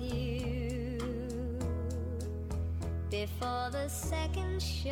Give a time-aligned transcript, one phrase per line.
[0.00, 0.98] with you
[3.10, 4.90] before the second show.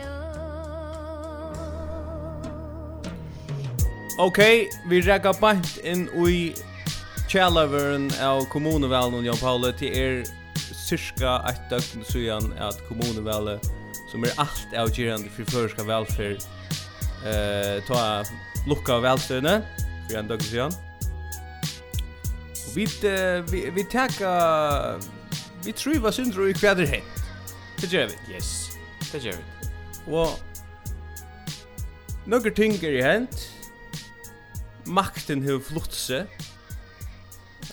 [4.18, 6.55] Okay, vi rekka bant inn i
[7.29, 9.73] Kjallaveren av kommunevalen og Jan Paule.
[9.77, 10.23] Til er
[10.88, 13.61] cirka eit døgn sujan at kommunevalen
[14.09, 16.41] som er alt avgjørende for føreska velferd
[17.28, 18.25] eh, ta
[18.66, 19.59] lukka velstøyne
[20.09, 20.78] for en døgn sujan
[22.74, 22.86] Vi
[23.50, 25.00] vi vi tacka
[25.64, 27.02] vi tror vad syndro i kväder hett.
[27.80, 28.34] Det gör vi.
[28.34, 28.70] Yes.
[29.12, 30.12] Det gör vi.
[30.12, 30.28] Och
[32.27, 33.52] några ting är ju hänt.
[34.84, 36.27] Makten har flutt sig.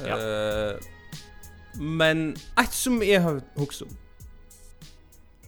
[0.07, 0.17] Ja.
[0.17, 0.79] Uh,
[1.73, 3.97] men ett som jag har huxat om.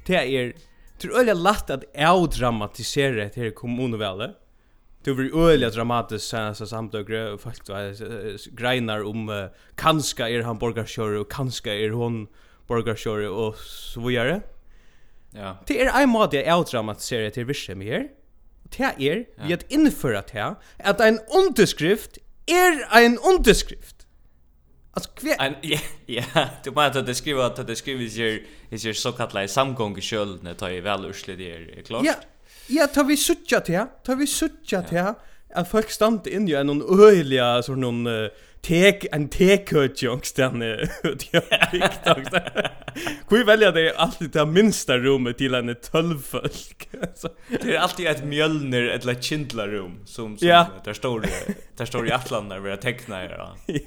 [0.05, 0.53] Det är
[0.97, 4.31] Tror öliga lätt att avdramatisera det här kommunvalet
[5.07, 9.45] det blir var öliga dramatiskt senaste samtögre och faktiskt greinar om uh,
[9.75, 12.27] kanska er han borgarskjör og kanska er hon
[12.67, 14.41] borgarskjör og så vidare.
[15.33, 15.53] Ja.
[15.67, 18.07] Det er en måte jeg avdramatiserer til vissa med här.
[18.77, 24.07] Det er, vi att införa det at en underskrift er en underskrift.
[24.93, 28.45] Alltså kvar ja ja du bara att det skriver att det skriver sig
[28.89, 32.05] är så kallat samgång i skölden tar ju väl ursligt det är klart.
[32.05, 32.13] Ja,
[32.67, 35.15] Ja, tar vi suttja til, tar vi suttja til,
[35.57, 38.29] at folk stand inn i en øyliga, sånn noen,
[38.67, 40.63] tek, en tekhøtje ångsten
[41.21, 42.27] til TikTok.
[43.29, 46.87] Hvor velja det alltid det minsta rommet til en tølvfolk?
[46.91, 50.65] det er alltid ett mjølner, eller eller kindlarum, som, som ja.
[50.85, 53.37] der står där der står i atlander ved å tekne her.
[53.67, 53.83] Ja.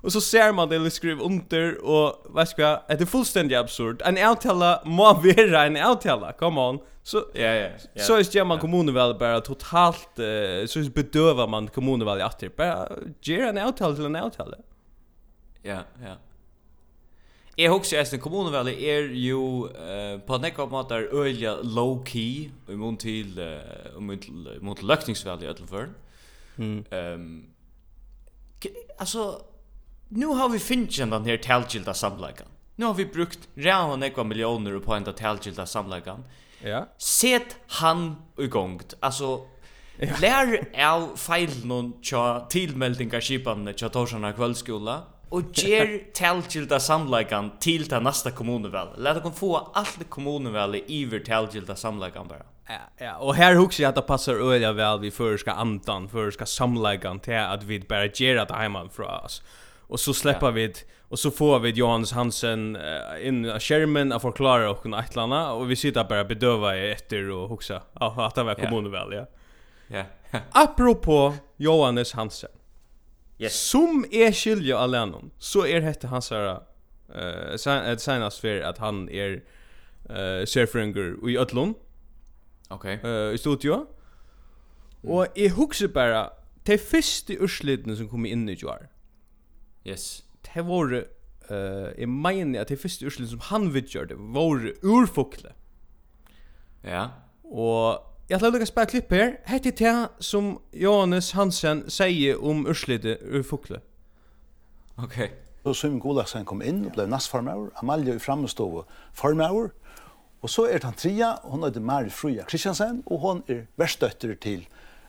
[0.00, 2.80] Och så ser man det skriv under och vad ska jag?
[2.88, 4.02] Det är fullständigt absurd.
[4.04, 6.78] En avtala må vara en avtala, Come on.
[7.02, 7.68] Så ja ja.
[7.94, 8.02] ja.
[8.02, 12.56] Så är det man kommunen väl bara totalt uh, så bedövar man kommunen väl att
[12.56, 12.88] bara
[13.22, 14.56] ge en outtala till en outtala.
[15.62, 16.16] Ja, ja.
[17.56, 23.38] Jeg husker jeg kommunevalg er jo uh, på nekva måter øyla low-key i mån til,
[23.40, 23.96] uh,
[24.60, 25.94] mot løkningsvalg i Øtlenføren.
[26.56, 26.84] Mm.
[26.92, 27.46] Um,
[28.98, 29.38] altså,
[30.08, 32.48] nu har vi finnit den här talgilda samläggan.
[32.76, 36.24] Nu har vi brukt rävan nekva miljoner på enda talgilda samläggan.
[36.62, 36.88] Ja.
[36.98, 38.94] Set han igångt.
[39.00, 39.40] Alltså,
[39.98, 40.14] ja.
[40.20, 48.02] lär av fejlen tja tilmeldingar skipan tja torsarna kvällskola Og ger talgilda samläggan til den
[48.02, 48.94] nästa kommuneval.
[48.96, 52.46] Lät dem få allt kommuneväl i över talgilda samläggan bara.
[52.68, 56.46] Ja, ja, Og her husker jeg at det passar öliga vel vi förska antan, förska
[56.46, 59.42] samläggan til at vi bare ger det hemma fra oss
[59.88, 60.72] och så släpper vi
[61.08, 65.52] och så får vi Johannes Hansen uh, in av skärmen att förklara och kunna ettlarna
[65.52, 69.12] och vi sitter bara bedöva i efter och huxa oh, att han var kommunen väl
[69.12, 69.26] ja.
[69.88, 70.04] Ja.
[70.50, 72.50] Apropå Johannes Hansen.
[73.38, 73.68] Yes.
[73.68, 76.60] Som är skilja allenon så är det hans här
[77.14, 79.42] eh sen senast för att han är
[80.08, 81.74] eh surfringer i Ötlund.
[82.68, 82.96] Okej.
[82.96, 83.10] Okay.
[83.10, 83.74] Eh i studio.
[83.74, 83.86] Mm.
[85.16, 86.30] Och i huxa bara
[86.64, 88.88] de första urslidna som kom in i jar.
[89.86, 90.24] Yes.
[90.54, 91.02] Det var eh
[91.50, 95.52] uh, jag menar att det första urslen som han vidgjorde var urfukle.
[96.82, 97.10] Ja.
[97.42, 99.40] Och Jag tar lukka spela klipp her.
[99.44, 103.80] Hette det som Johannes Hansen sier om urslite urfukle.
[104.96, 105.24] Okej.
[105.24, 105.30] Ok.
[105.66, 107.70] Så Simon Golaksen kom inn og ble nassformauer.
[107.82, 109.72] Amalie i fremmestove formaur.
[110.42, 114.34] Og så er det han tria, hun heter Mari Fruja Kristiansen, og hun er verstøtter
[114.38, 114.66] til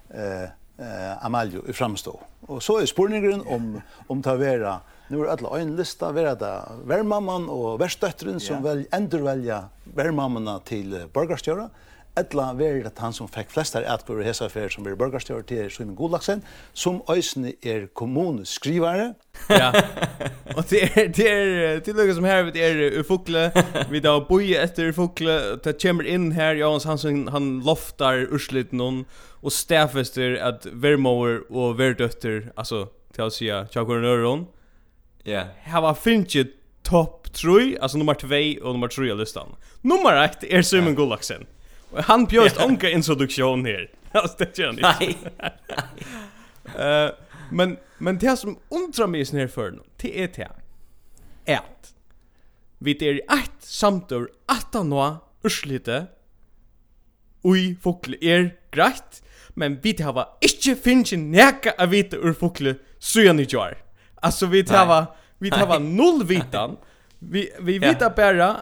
[0.09, 2.19] eh, eh Amalio i framstå.
[2.41, 6.61] Och så är spurningen om om ta vera nu är alla en lista vera där
[6.85, 8.63] värmamman och värstdöttren som yeah.
[8.63, 11.69] väl ändå välja värmammorna till borgarstjöra.
[12.17, 15.95] Etla verir at han som fekk flestar atgård og hesafer som er borgarstjør til Simon
[15.97, 16.41] Golaksen,
[16.73, 19.11] som òsne er kommuneskrivare.
[19.53, 19.69] Ja,
[20.57, 23.51] og det er, det er, det er som her, det er ufokle,
[23.91, 29.03] vi da boi etter ufokle, det kommer inn her, Johans Hansen, han loftar urslit noen,
[29.45, 34.47] og stafester at vermoer og verdøtter, altså, til å sija, tjakur nøron,
[35.27, 36.47] ja, her var finnje
[36.87, 38.27] topp 3, altså nummer 2
[38.63, 39.53] og nummer 3 av listan.
[39.83, 41.43] Nummer 1 er Simon Gullaksen.
[41.43, 41.56] Ja.
[41.89, 43.89] Och han bjöst onka introduktion här.
[44.11, 44.81] Alltså det gör ni.
[44.81, 45.17] Nej.
[46.77, 47.11] Eh
[47.51, 49.79] men men det som undrar mig snär för nu.
[49.97, 50.51] Det är det.
[51.57, 51.93] att
[52.77, 56.05] Vi det är ett samtur att nå urslite.
[57.41, 62.71] Oj, fokl är grejt, men vi det har inte finns näka av vita ur fokl
[62.99, 63.35] så i jar.
[63.43, 63.77] gör.
[64.15, 65.05] Alltså vi det har
[65.37, 66.77] vi det har noll vitan.
[67.19, 68.57] Vi vi vet bara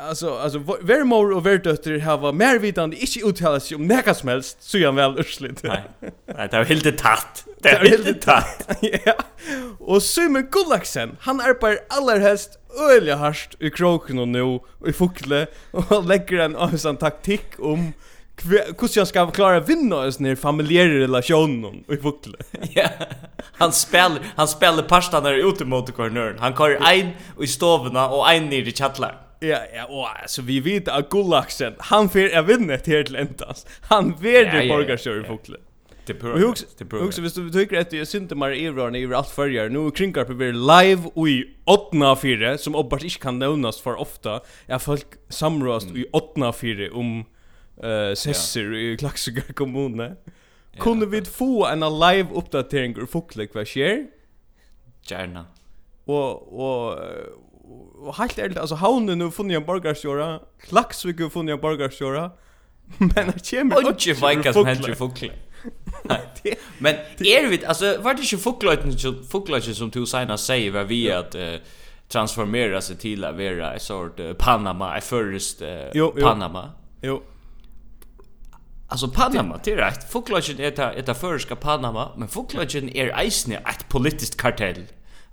[0.00, 4.62] Alltså alltså Vermor och Verdötter har var mer vitande inte uttalat sig om näka smälst
[4.62, 5.62] så jag väl urslit.
[5.62, 5.82] Nej.
[6.36, 7.44] Nej, det var helt tatt.
[7.62, 8.78] Det var helt tatt.
[9.04, 9.14] ja.
[9.78, 12.58] Och Simon Gullaksen, han arbetar allerhelst
[12.90, 17.92] öliga harst i kroken och nu i fukle och lägger en avsan taktik om
[18.42, 22.38] hur jag ska klara vinna oss ner familjära relationen i fukle.
[22.74, 22.88] Ja.
[23.52, 26.38] Han spelar han spelar pasta när ute mot kornören.
[26.38, 27.10] Han kör en
[27.40, 29.27] i stovna och en ner i chatlar.
[29.40, 33.66] Ja, ja, och alltså vi vet att Gullaksen, han fer jag vinna her til endans.
[33.90, 35.60] Han verder ja, borgarstjør i fokle.
[36.08, 36.34] Det prøver.
[36.98, 39.90] Og hugsa, hvis du tycker att jag synte meg i Iran i alt førjar, nu
[39.90, 44.78] kringar på vi live og i 8-4, som obbart inte kan nämnas for ofta, er
[44.78, 47.24] folk samråst i 8-4 om
[47.84, 50.16] uh, sesser i Klaksugare kommune.
[50.78, 54.06] Kunde vi få en live uppdatering ur fokle hva skjer?
[55.08, 55.44] Gjerna.
[56.08, 56.98] Og, og,
[58.00, 62.30] och helt ärligt alltså havnen nu funnit en borgarstjora, Klaxvik har funnit en borgarstjora.
[62.98, 65.32] Men det kommer och inte vikar som händer fåglar.
[66.78, 71.12] Men är vi alltså var det inte fåglar fåglar som du senast säger var vi
[71.12, 71.36] att
[72.08, 76.22] transformera sig till att vara en sort uh, Panama, en förrest uh, jo, jo.
[76.22, 76.70] Panama.
[77.02, 77.22] Jo.
[78.88, 80.10] Alltså Panama, det är rätt.
[80.10, 84.84] Folklagen är det förska Panama, men folklagen är eisne ett politiskt kartell.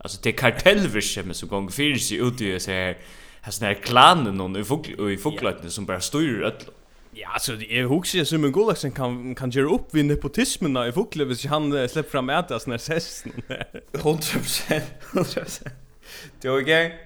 [0.05, 2.97] Alltså det är kartellvirke som gånger för sig ut i så här
[3.41, 6.53] här såna här klanen och i fugl i fuglatne som bara styr öll.
[7.11, 10.91] Ja, alltså jag huxar ju som en gulaxen kan kan göra upp vid nepotismen i
[10.91, 13.31] fuglar hvis han släpper fram att det såna sessen.
[13.93, 14.81] 100%.
[15.11, 15.67] 100%.
[16.41, 16.99] Det är okej.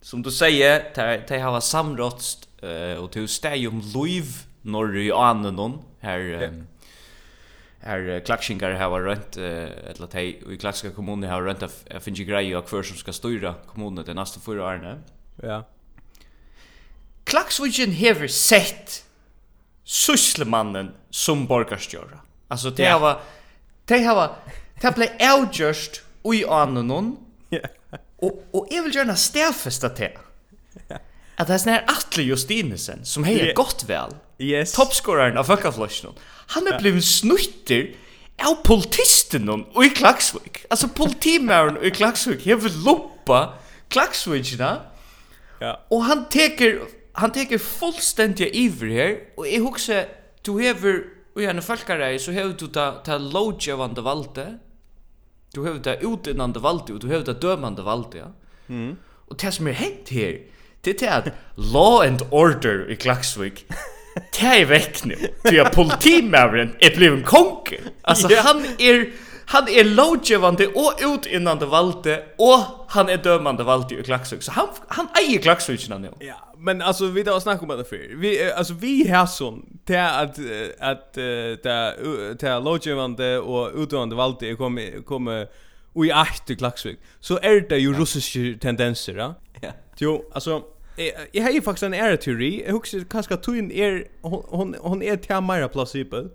[0.00, 5.12] Som du säger, det det har samrått eh och till stäj om Louis norr i
[5.12, 6.64] Annenon här
[7.84, 12.24] här klaxingar har var runt eller lat i klaxiska kommunen har rent att finns ju
[12.24, 15.04] grejer och för som ska styra kommunen det nästa fyra åren.
[15.42, 15.68] Ja.
[17.24, 19.04] Klaxvigen hever sett
[19.84, 22.18] syslemannen som borgarstjóra.
[22.48, 22.98] Alltså det ja.
[22.98, 23.20] var
[23.84, 24.36] det var
[24.80, 25.08] det blev
[25.38, 27.16] outjust oj annon.
[27.48, 27.60] Ja.
[28.16, 30.18] Och och jag vill gärna stäfesta det.
[31.36, 33.54] Att det är sån Atle Justinesen som hejer yeah.
[33.54, 34.72] gott väl Yes.
[34.72, 36.10] Toppskoraren av Fökaflöschen.
[36.46, 37.94] Han er blivit snutter
[38.44, 40.64] av politisten och i Klaxvik.
[40.70, 42.46] Alltså politimären i Klaxvik.
[42.46, 43.54] Jag vill loppa
[43.88, 44.80] Klaxvikna.
[45.60, 45.80] Ja.
[45.88, 46.80] Och han teker
[47.12, 50.08] han teker fullstendig iver här och jag husker,
[50.42, 51.04] du hever
[51.34, 54.58] och gärna folkare så hever du ta ta lodgevande valde.
[55.52, 58.32] Du hever ta utinnande valde och du hever ta dömande valde, ja.
[58.68, 58.96] Mm.
[59.28, 60.40] Och det som är hett här,
[60.80, 63.66] det är att law and order i Klaxvik
[64.14, 65.16] Det är väck nu.
[65.42, 67.74] Ty jag politimavren är blev en konk.
[68.02, 68.46] Alltså yeah.
[68.46, 69.10] han är
[69.46, 74.42] han är lovgivande och utinnande valde och han är dömande valde i Klaxvik.
[74.42, 76.10] Så han han äger Klaxvik nu.
[76.18, 78.16] Ja, men alltså vi då snackar om det för.
[78.16, 80.38] Vi alltså vi har sån till att
[80.78, 85.46] att där där lovgivande och utdömande valde kommer kommer
[85.92, 86.98] och i akt i Klaxvik.
[87.20, 89.34] Så är det ju russiska tendenser, ja.
[89.60, 89.70] Ja.
[89.98, 90.62] Jo, alltså
[91.32, 92.64] Jag har ju faktiskt en era teori.
[92.66, 96.30] Jag husker kanske att hon är hon hon är till mera plausibel.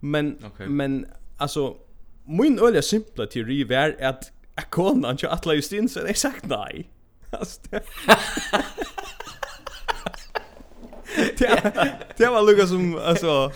[0.00, 0.68] Men okay.
[0.68, 1.06] men
[1.36, 1.76] alltså
[2.24, 6.90] min öliga simpla teori var att Akonan till Atla Justinsen är sagt nej.
[7.30, 7.60] Alltså
[12.16, 13.52] Det var lukka som alltså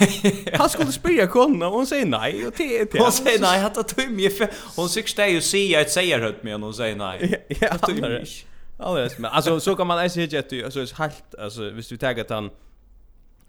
[0.52, 2.98] Han skulle spyrja konna och hon säger nej och det är det.
[2.98, 4.50] Hon säger nej, att det är mycket.
[4.76, 7.44] Hon tycks det ju säga ett säger högt med hon säger nej.
[7.48, 8.46] Ja, ja är mycket.
[8.78, 11.96] Alltså men alltså så kan man ju hitta att alltså är helt alltså visst du
[11.96, 12.50] taggar han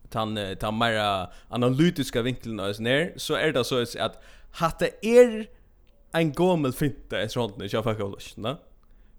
[0.09, 5.47] tan tar mer analytiska vinkeln alltså ner så är det så att hatte er
[6.11, 8.57] en gammal finta i sånt när jag fick kollast, va?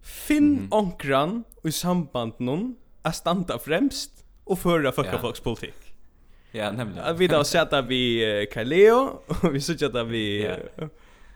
[0.02, 5.94] Finn onkran i samband någon att standa främst och föra fucka folks politik.
[6.52, 7.16] Ja, nämligen.
[7.16, 10.50] Vi då sett att vi Kaleo och vi såg att vi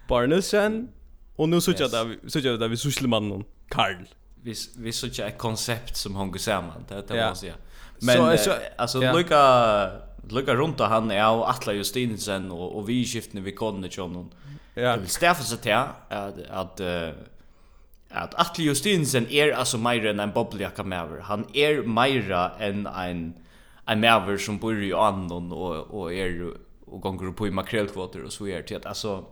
[0.08, 0.88] Barnelsen
[1.36, 4.04] och nu såg att vi såg att vi Sysselmannen Karl
[4.42, 7.56] vi vi så ett koncept som hon går samman det det måste jag
[8.00, 9.12] men så, så, alltså ja.
[9.12, 9.90] lucka
[10.30, 14.24] lucka runt och han är och Atla Justinsen och och vi skiftne vi kunde ju
[14.74, 14.96] Ja.
[14.96, 16.80] Det stäffa sig till att att
[18.10, 21.20] att Atli Justinsen är alltså mer än en bobbljacka mäver.
[21.20, 23.34] Han är mer än en
[23.86, 26.52] en mäver som bor i Andon och och är
[26.86, 29.24] och gånger på i makrelkvoter och så är det alltså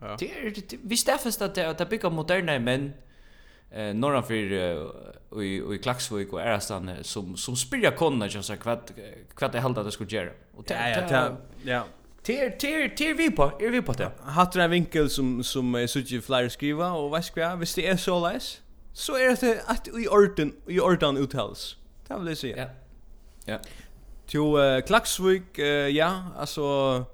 [0.00, 0.16] Ja.
[0.18, 2.92] Det är vi stäffas att det att bygga moderna män
[3.70, 8.56] eh norra för uh, i i Klaxvik och Ärastan som som spyrja konna just så
[8.56, 8.90] kvad
[9.36, 10.30] kvad det hållta att det skulle göra.
[10.56, 11.84] Och ja ja ja.
[12.22, 14.10] Ter ter ter vi på, är vi på det.
[14.22, 17.76] Hatar en vinkel som som är så ju flyer skriva och vad ska jag, visst
[17.76, 18.60] det är så läs.
[18.92, 21.76] Så är det att i orden i orden uttals.
[22.08, 22.56] Det vill jag säga.
[22.56, 22.68] Ja.
[23.44, 23.58] Ja.
[24.26, 27.04] Till uh, Klaxvik uh, ja, alltså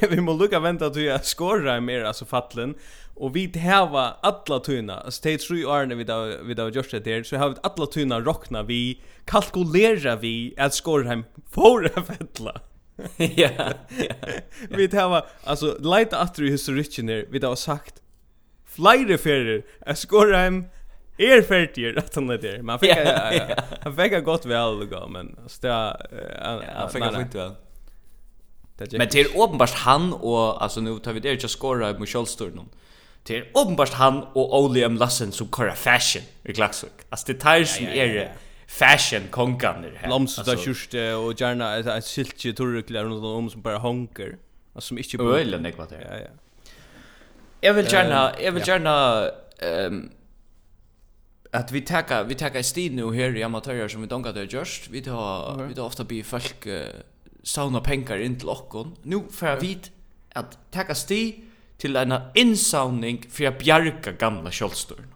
[0.10, 2.74] vi måste lucka vänta till jag skorar mer alltså fallen.
[3.22, 6.90] Och vi hava alla tuna alltså det tror jag när vi då vi då just
[6.90, 12.60] det där så har vi alla tuna rockna vi kalkulera vi att for får fettla.
[13.16, 13.50] Ja.
[14.70, 17.94] Vi hava alltså lite efter historiken där vi då sagt
[18.66, 20.64] flere ferier att Skorheim
[21.18, 22.62] Er färdig att han där.
[22.62, 22.96] Man fick
[23.82, 27.52] han fick gott väl gå men så han fick inte väl.
[28.78, 32.68] Men det är uppenbart han och alltså nu tar vi det ju skora mot Scholstorn.
[33.26, 34.96] Det är uppenbart han och Ole M.
[34.96, 36.92] Lassen som kör fashion i Klaxvik.
[37.10, 38.32] Alltså det tar som är
[38.66, 40.08] fashion konkaner här.
[40.08, 44.38] Blomster kjørste just gjerne et, et siltje turklar rundt om som bara honker.
[44.74, 45.36] Altså, som ikke bor.
[45.38, 46.00] Ölen det.
[46.00, 46.30] Ja ja.
[47.62, 50.10] Jag vill gärna jag vill gärna ehm
[51.52, 54.88] att vi tackar vi tackar Stin nu här i amatörer som vi donkar det just.
[54.88, 56.66] Vi tar vi tar ofta bi folk
[57.42, 58.96] sauna pengar in till okkon.
[59.02, 59.78] Nu för vi
[60.32, 61.51] att tacka Stin
[61.82, 65.06] till en insounding för att bjarga gamla kjolstorn.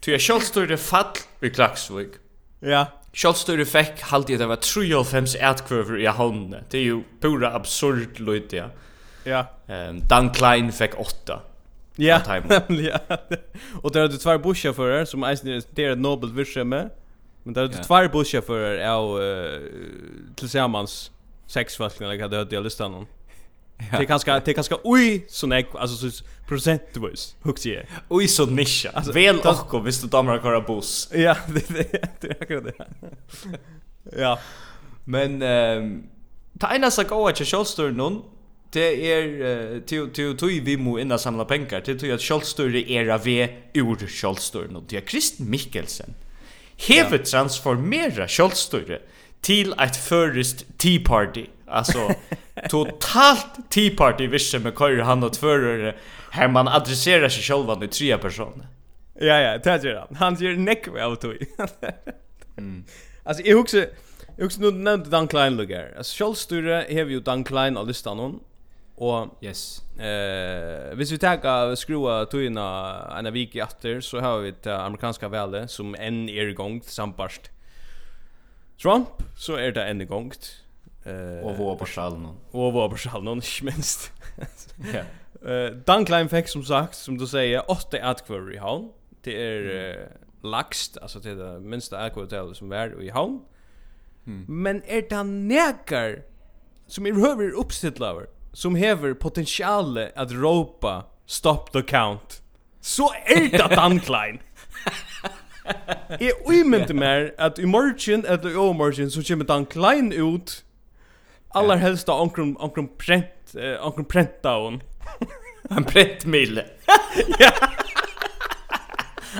[0.00, 1.04] Ty är kjolstor det fall
[1.40, 2.08] i Klaxvik.
[2.60, 2.86] Ja.
[3.12, 6.64] Kjolstor det fick halt det var 35 ärtkvöver i handen.
[6.70, 8.70] Det är ju pura absurd lite ja.
[9.24, 9.46] Ja.
[9.74, 11.40] Ehm Dan Klein fick 8.
[11.96, 12.20] Ja,
[12.68, 12.98] Ja.
[13.82, 16.90] Og der er du två busschaufförer som eisen det är nobel vischeme.
[17.44, 19.20] Men där hade du två busschaufförer av
[20.36, 21.10] tillsammans
[21.46, 23.06] sex folk när jag hade hört det listan.
[23.98, 27.82] Det kanske det kanske oj så nej alltså så procentvis hooks ju.
[28.08, 28.90] Oj så nischa.
[28.90, 31.08] Alltså väl och och visst du damer köra buss.
[31.12, 31.68] Ja, det
[32.20, 32.86] det är akkurat det.
[34.18, 34.38] Ja.
[35.04, 36.02] Men ehm
[36.58, 38.22] ta ena så gå att Scholster någon
[38.70, 43.08] det är till till till vi må inna samla pengar till till att Scholster är
[43.08, 43.28] av
[43.72, 44.08] ur
[44.54, 46.14] och någon till Kristen Mikkelsen.
[46.76, 49.00] Hevet transformera Scholster
[49.40, 51.46] till ett förrest Tea Party.
[51.66, 52.10] Alltså
[52.68, 55.94] totalt tea party visse med kör han och tvörare
[56.30, 58.66] här man adresserar sig själv nu tre personer.
[59.20, 60.16] Ja ja, det gör han.
[60.16, 61.32] Han gör neck väl då.
[62.56, 62.84] Mm.
[63.24, 63.84] Alltså jag också
[64.36, 65.94] jag också nu nämnde Dan Klein lugar.
[65.96, 68.40] Alltså självstyre har vi ju Dan Klein och listan hon.
[68.94, 69.82] Och yes.
[69.98, 75.28] Eh, hvis vi tar skrua tøyna en vik i atter så har vi det amerikanska
[75.28, 77.50] väle som en är igång sambarst.
[78.82, 80.63] Trump så är det en gångt
[81.04, 82.26] Eh och vår på skallen.
[82.50, 84.12] Och vår på Schalnon minst.
[84.92, 85.00] Ja.
[85.50, 88.88] Eh Dan Klein fick som sagt som du säger åtta atkvar i havn.
[89.22, 90.08] Det är mm.
[90.42, 93.40] laxt alltså det är det minsta atkvar som är i havn.
[94.26, 94.44] Mm.
[94.48, 96.22] Men är det nekar
[96.86, 102.42] som är över uppställare som häver potentiale att ropa stop the count.
[102.80, 104.38] Så är det Dan Klein.
[106.20, 110.64] Jeg umynte mer at i morgen eller i morgen så kommer Dan Klein ut
[111.54, 114.82] Allar helst av onkrum onkrum prent eh, onkrum prenta hon.
[115.70, 116.64] En prentmille.
[117.38, 117.50] ja.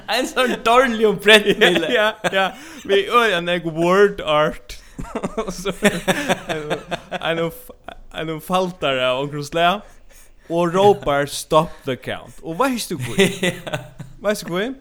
[0.06, 1.92] En sån dårlig om prentmille.
[1.92, 2.52] ja, ja.
[2.84, 4.78] Vi öar en word art.
[5.52, 5.72] Så
[7.10, 7.54] en av
[8.12, 8.40] en av
[9.00, 9.80] av onkrum slä.
[10.48, 12.38] Och ropar stop the count.
[12.42, 13.52] Och vad hysst du går?
[14.20, 14.74] Vad ska vi?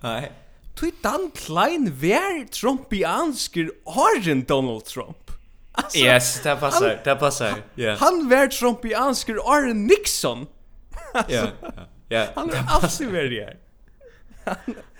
[0.00, 0.32] Nej.
[0.76, 5.25] Tui dan klein vær Trumpiansker har Donald Trump.
[5.76, 7.54] Alltså, yes, det passar, han, det passar.
[7.76, 7.98] Yeah.
[7.98, 10.46] Han var Trumpiansker Arne Nixon.
[11.28, 11.46] Ja.
[12.08, 12.26] Ja.
[12.34, 13.56] Han är alltid värre här.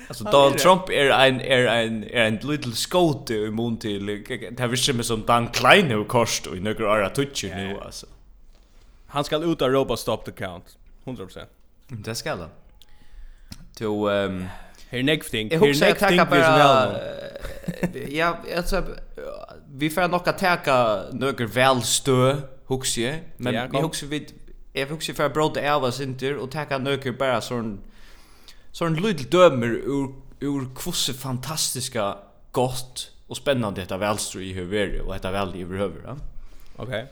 [0.09, 4.61] Alltså Donald Trump är en är en är en little scout i mun till det
[4.61, 8.07] här visst som Dan Klein och kost och några andra touch nu alltså.
[9.07, 11.47] Han ska ut av ropa stop the count 100%.
[11.89, 12.49] Det ska han.
[13.79, 14.47] To ehm
[14.91, 15.51] Her next thing.
[15.51, 16.97] Her next thing is now.
[18.09, 18.85] Ja, alltså
[19.79, 24.33] vi får nog att täcka några välstö huxje men ja, vi huxar vid
[24.73, 27.81] jag huxar för broad elvas inte och täcka några bara sån
[28.73, 32.19] sån litet dömer ur ur kvosse fantastiska
[32.53, 36.17] gott och spännande detta välstö i hur och detta väl i över ja.
[36.77, 37.07] Okej.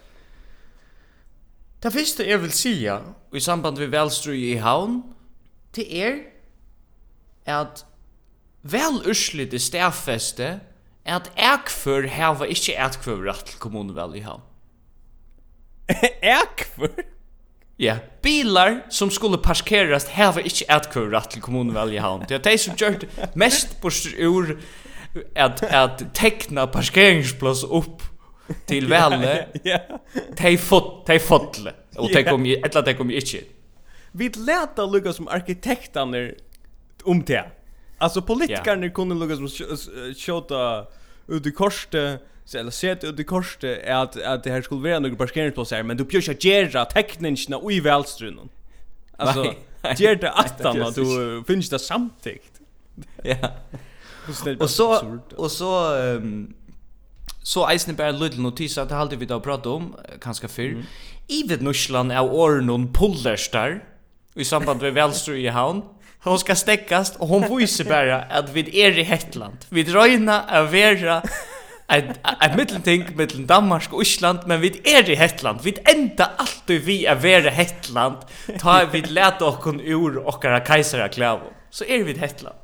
[1.80, 3.02] Det första jag vill säga
[3.32, 5.02] i samband med velstrøy i havn,
[5.76, 6.14] det er
[7.44, 7.84] at
[8.62, 10.60] vel urslit i stedfeste
[11.04, 14.44] at ekfør hava ikkje ekfør rett til kommunevel i havn.
[16.40, 17.04] ekfør?
[17.80, 22.24] Ja, bilar som skulle parkerast hava ikkje ekfør rett til kommunevel i havn.
[22.28, 23.02] Det er de som gjør
[23.38, 24.54] mest bortstur ur
[25.36, 28.02] at, at tekna parkeringsplass opp
[28.68, 29.34] til velle.
[29.70, 29.80] ja.
[30.38, 31.74] De fot, de fotle.
[31.98, 33.44] Og de kom i, etla de kom i ikkje.
[34.14, 36.32] Vi leta lukka som arkitektaner
[37.04, 37.42] om det.
[38.04, 39.48] Alltså politikerna kunde lugga som
[40.14, 40.86] skjuta
[41.28, 44.90] ut i korset så eller sett ut i korset är att att det här skulle
[44.90, 48.48] vara några parkeringsplatser men du pjörs att göra tekniskt och i välstrun.
[49.16, 49.54] Alltså
[49.96, 52.60] gör det att att du finns det samtidigt.
[53.22, 53.48] Ja.
[54.58, 56.54] Och så och så ehm
[57.44, 60.82] så eisen bara lite notis att det alltid vi då prata om kanske för mm.
[61.26, 63.84] i vid Norsland är ornon pullerstar
[64.34, 65.82] i samband med välstrun i havn
[66.24, 69.56] hon ska stäckas och hon visar bara att vi är i Hetland.
[69.68, 71.22] Vi dröjna är vera
[71.88, 75.60] ett ett mittelting mellan Danmark och Island men vi är i Hetland.
[75.62, 78.16] Vi ända alltid vi är vera Hetland.
[78.58, 81.46] Ta vi lät och kon ur och våra kejsare klävo.
[81.70, 82.56] Så är vi i Hetland.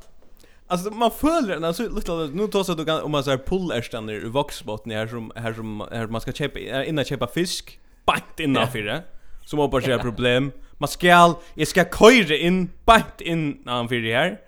[0.67, 4.11] Alltså man följer den alltså lite nu tar så att om man så här pull
[4.11, 7.79] i Voxbotten här som här som här man ska köpa innan köpa fisk.
[8.05, 9.03] Bakt innanför det.
[9.45, 10.45] Som hoppas jag problem.
[10.45, 14.39] Yeah man skal, jeg skal køyre inn, bænt inn av han fyrir her,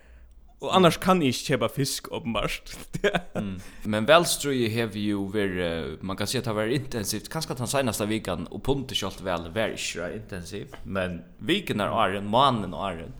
[0.62, 2.76] og annars kan jeg ikke kjøpe fisk, åpenbart.
[3.34, 3.56] mm.
[3.90, 7.62] Men velstrøy har vi jo vært, man kan si at det var intensivt, kanskje at
[7.64, 12.76] den seneste vikan, og punter kjølt vel, vært ikke intensiv men viken er åren, mannen
[12.76, 13.18] er åren,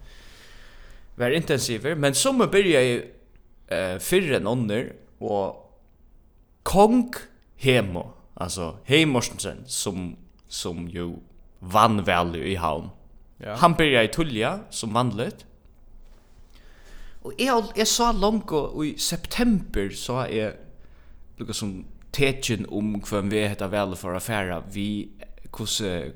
[1.19, 2.95] vært intensiver, men som byrja i
[3.75, 4.93] eh, fyrre enn under,
[5.23, 5.59] og
[6.63, 7.11] kong
[7.63, 8.07] hemo,
[8.39, 10.13] altså heimorsensen, som,
[10.47, 11.17] som jo
[11.59, 12.91] vann väl i havn,
[13.37, 13.55] Ja.
[13.55, 15.47] Han började i tulja som vanligt.
[17.23, 20.57] Och jag jag sa långt och i september så är
[21.37, 25.09] lukka som techen om hvem vi heter vel for affæra vi
[25.53, 26.13] kusse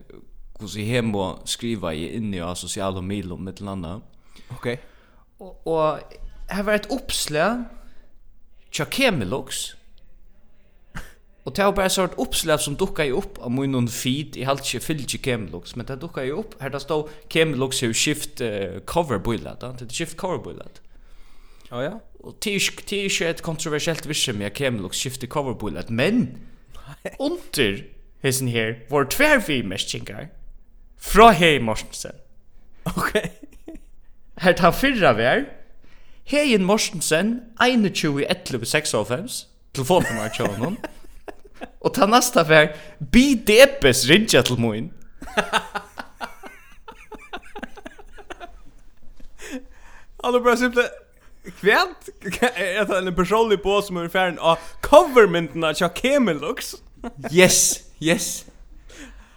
[0.58, 4.00] kusse hem og skriva i inni av sosiale medier med landa.
[4.50, 4.76] Okay.
[5.38, 6.00] Og og
[6.50, 7.64] her var et oppslag
[8.72, 9.75] Chakemilux
[11.46, 14.48] Og det var bare sånn oppslag som dukka jo opp av min noen feed, jeg
[14.48, 17.92] halte ikke fyllt ikke Kemilux, men det dukka jo opp, her det stod Kemilux er
[17.92, 20.80] jo skift uh, coverboilet, det er skift coverboilet.
[21.70, 21.92] Ja, ja.
[22.26, 26.24] Og det er ikke et kontroversielt visum jeg Kemilux skifter coverboilet, men
[27.22, 27.78] under
[28.26, 30.26] hessen her var tver vi tverrfimestkingar
[30.98, 32.18] fra Hei Morsensen.
[32.90, 33.14] Ok.
[34.42, 35.46] her tar fyrra vi er,
[36.26, 40.78] Hei Morsensen, 21.11.96, telefonnummer til honom,
[41.80, 42.66] Og ta næsta fär
[43.12, 44.92] bi depes rinja til moin.
[50.24, 50.90] Alla bara simpelt
[51.60, 52.08] Kvärt
[52.56, 56.74] är det en personlig på som är färden av covermenten av Chakemelux.
[57.30, 58.44] Yes, yes.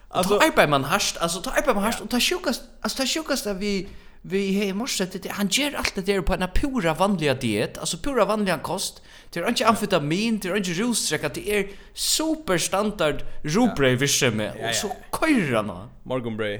[0.10, 3.06] Alltså ta arbetar man harst, alltså ta arbetar man harst och ta sjukast, alltså ta
[3.06, 3.88] sjukast att vi
[4.23, 8.01] vi har i morse, han gjør alt det der på en pura vanliga diet, altså
[8.03, 9.03] pura vanliga kost,
[9.34, 14.75] det er ikke amfetamin, det er ikke rostrekk, det er superstandard robrei visse med, og
[14.75, 15.89] så køyrer han.
[16.03, 16.60] Morgonbrei.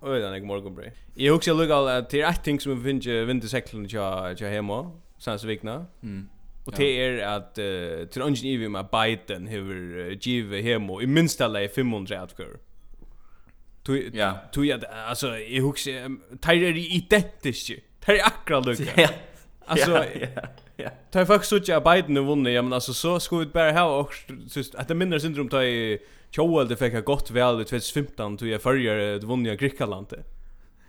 [0.00, 0.90] Oj, den är morgonbrei.
[1.16, 4.90] Jeg Jag jeg lukket att det är ett ting som vi finner vintersekkelen til hjemme,
[5.18, 5.86] sanns vikna.
[6.02, 6.28] Mm.
[6.76, 11.06] Det är att uh, till ungen i vi med Biden hever uh, givet hemma i
[11.06, 12.56] minsta läge 500 avkører.
[13.86, 15.92] Du ja, du ja, alltså jag huxar
[16.40, 17.72] Tyler är identisk.
[18.00, 19.00] Tyler är akkurat lika.
[19.00, 19.08] Ja.
[19.66, 20.04] Alltså
[20.76, 20.90] Ja.
[21.10, 24.00] Ta faktiskt så att Biden har vunnit, ja men altså så ska vi bara ha
[24.00, 24.14] och
[24.78, 25.98] at det minner syndrom ta i
[26.32, 30.06] Joel det fick gott vel i 2015 då jag följer det vunnit i Grekland.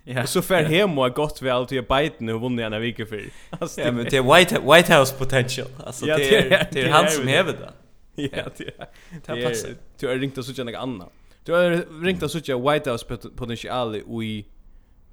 [0.03, 0.21] Ja.
[0.21, 3.23] Og så för hem og gott vel till Biden och vunnit en vecka för.
[3.49, 5.67] Alltså ja, men det White White House potential.
[5.85, 7.73] Alltså det är det är han som häver det.
[8.15, 8.67] Ja, det.
[8.67, 8.87] er.
[9.25, 9.69] Det passar.
[9.99, 11.09] Du har ringt og ut en annan.
[11.45, 13.05] Du har ringt att söka White House
[13.35, 14.45] potential i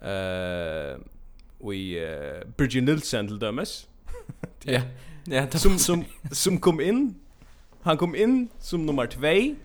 [0.03, 0.97] eh
[1.73, 3.89] i uh, Bridget Nielsen till dömes.
[4.65, 4.81] Ja.
[5.25, 7.15] Ja, som som som kom in.
[7.83, 9.57] Han kom in som nummer 2.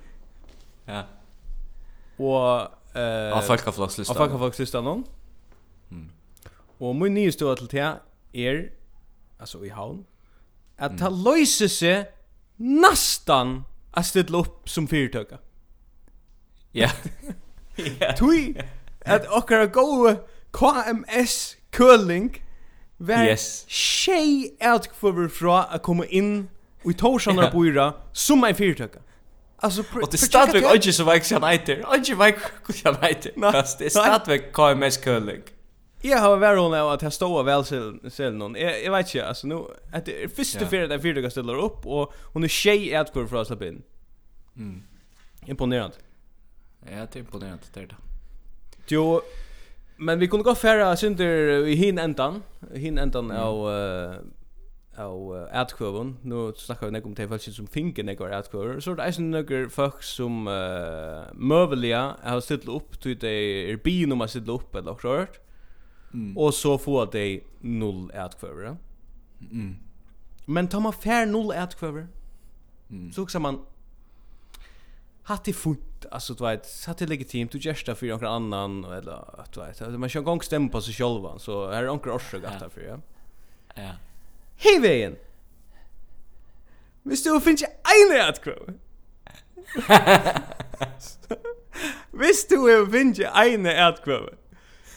[0.86, 1.04] Ja.
[2.18, 4.18] Och eh uh, av folkaflakslistan.
[4.18, 5.04] Av folkaflakslistan någon.
[5.92, 6.10] Mm.
[6.78, 8.00] Och min nyaste till det
[8.34, 8.72] er,
[9.40, 10.06] alltså i havn
[10.78, 11.24] att ta mm.
[11.24, 12.12] löjse sig
[12.56, 15.38] nästan att ställa upp som fyrtöka.
[18.00, 18.14] Ja.
[18.18, 18.56] Tui
[19.06, 20.16] at okkara góðu
[20.52, 22.32] KMS curling
[22.98, 23.66] var yes.
[23.68, 26.50] tjej utkvöver fra a komma in
[26.86, 29.00] i torsanar och Boira som en fyrtöka.
[29.60, 31.96] Alltså Och det stadväg inte så väg som heter.
[31.96, 32.36] Inte väg
[32.74, 33.52] som heter.
[33.52, 35.42] Fast det är stadväg KMS curling.
[36.02, 38.56] Jag har varit hon att jag stod väl till någon.
[38.56, 40.70] Jag, jag vet inte, alltså nu att det är första yeah.
[40.70, 43.82] fyra där fyrtöka ställer upp och hon är tjej utkvöver fra att släppa in.
[44.56, 44.84] Mm.
[45.46, 45.96] Imponerande.
[46.80, 47.98] Ja, det är imponerande det där.
[48.88, 49.22] Jo,
[49.98, 53.44] men vi kunde gå färra synder i hin ändan, hin ändan mm.
[53.44, 54.16] av uh,
[54.98, 56.18] av uh, ätkövon.
[56.22, 58.80] Nu snackar vi om det folk som finken när går ätkövor.
[58.80, 63.78] Så det är sån några folk som uh, mövliga har ställt upp till det är
[63.78, 65.30] bin om att ställa upp eller något sånt.
[66.14, 66.38] Mm.
[66.38, 68.78] Och så får de noll ätkövor.
[69.52, 69.76] Mm.
[70.46, 72.08] Men tar man fär noll ätkövor
[72.90, 73.12] mm.
[73.12, 73.60] så också man
[75.28, 79.26] hatt i fot alltså du vet hatt det legitimt du gesta för någon annan eller
[79.54, 82.60] du vet man kör gång stämma på sig själva så här är onkel orsak att
[82.60, 83.00] därför ja.
[83.76, 83.92] Ja.
[84.58, 85.16] Hej vägen
[87.04, 88.74] Visst du finns ju en rätt kvar
[92.12, 94.38] Visst du finns ju en rätt kvar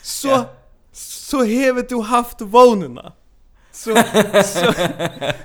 [0.03, 0.51] så ja.
[0.93, 3.13] så hevet du haft vånerna
[3.73, 3.97] så
[4.45, 4.73] så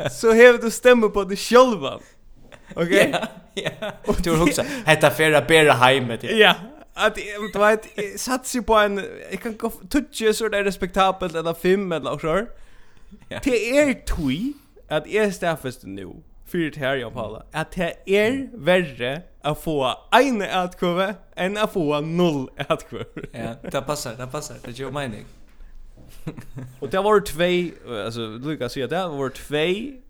[0.11, 1.99] så hevet du stämma på dig själva
[2.75, 3.15] Okej.
[3.53, 3.91] Ja.
[4.05, 4.63] Och du också.
[4.85, 6.23] Hetta färra bära hemmet.
[6.23, 6.55] Ja.
[6.93, 7.15] Att
[7.53, 11.91] du vet sats ju på en jag kan gå tutje så där respektabelt eller fem
[11.91, 12.45] eller så.
[13.29, 13.39] Ja.
[13.43, 14.53] Det är tui
[14.87, 16.09] att är staffast nu.
[16.47, 21.73] Fyrt det här jag Paula, Att det är värre att få en atkurve än att
[21.73, 23.05] få noll atkurve.
[23.31, 24.55] Ja, det passar, det passar.
[24.65, 25.25] Det gör mening.
[26.79, 30.01] Och det var två, alltså Lucas säger det var två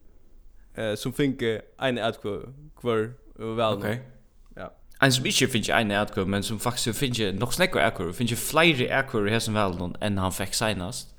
[0.78, 2.14] eh som finke en ad
[2.82, 3.78] kvar väl.
[3.78, 4.00] Okej.
[4.56, 4.72] Ja.
[5.02, 8.98] En som inte finke en ad men som faktiskt finke nog snackar ad finke flyger
[8.98, 11.16] ad kvar här som väl någon än han fick senast.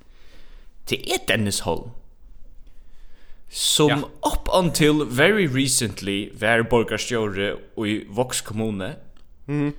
[0.88, 1.90] Det är Dennis Holm.
[3.49, 4.31] Som ja.
[4.33, 8.97] up until very recently var borgarstjóri i Vox kommune.
[9.47, 9.61] Mhm.
[9.61, 9.73] Mm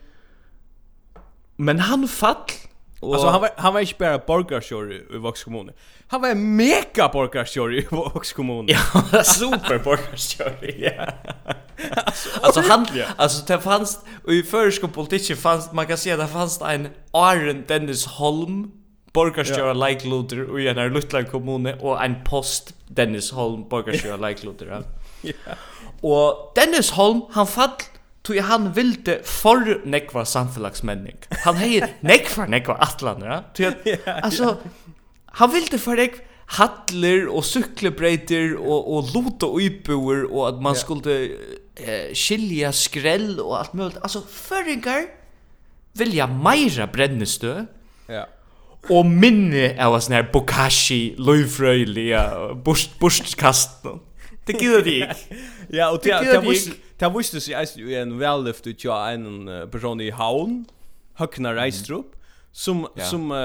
[1.57, 2.35] men han fall
[2.99, 5.71] Och alltså han var han var inte bara borgarsjör i Vox kommun.
[6.07, 8.67] Han var en mega borgarsjör i Vox kommun.
[8.67, 10.75] Ja, super borgarsjör.
[10.77, 11.07] Ja.
[12.41, 16.87] alltså han alltså det fanns i förska politiken fanns man kan säga det fanns en
[17.11, 18.71] Aron Dennis Holm
[19.13, 19.87] borgarsjör ja.
[19.87, 24.83] like Luther i en här lilla kommun och en post Dennis Holm borgarsjör like looter.
[25.21, 25.33] Ja.
[26.01, 27.69] Och Dennis Holm han fall
[28.27, 31.15] tog han vilde for nekva samfelagsmenning.
[31.45, 33.41] Han hei nekva nekva atlander, ja?
[33.55, 34.57] Tog han, altså,
[35.39, 40.77] han vilde for nekva hattler og cykelbreiter og, og lot og ypuer og at man
[40.79, 41.17] skulle
[41.75, 43.99] eh, skilja skrell og alt mulig.
[43.99, 45.09] Altså, føringar
[45.97, 47.53] vilja meira brennestø
[48.07, 48.23] ja.
[48.87, 52.95] og minne av sånn her bokashi, løyfrøyliga, borst.
[54.47, 55.37] Det gidder de ikke.
[55.75, 59.13] ja, og det, det, det, det, Det visste sig att ju en vällyft ut jag
[59.13, 60.65] en person i Havn,
[61.13, 62.05] Högna Reistrup,
[62.51, 63.05] som ja.
[63.05, 63.37] som uh,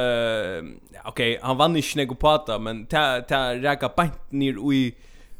[1.05, 4.95] okej, okay, han vann inte negopata, men ta ta räka bant ner i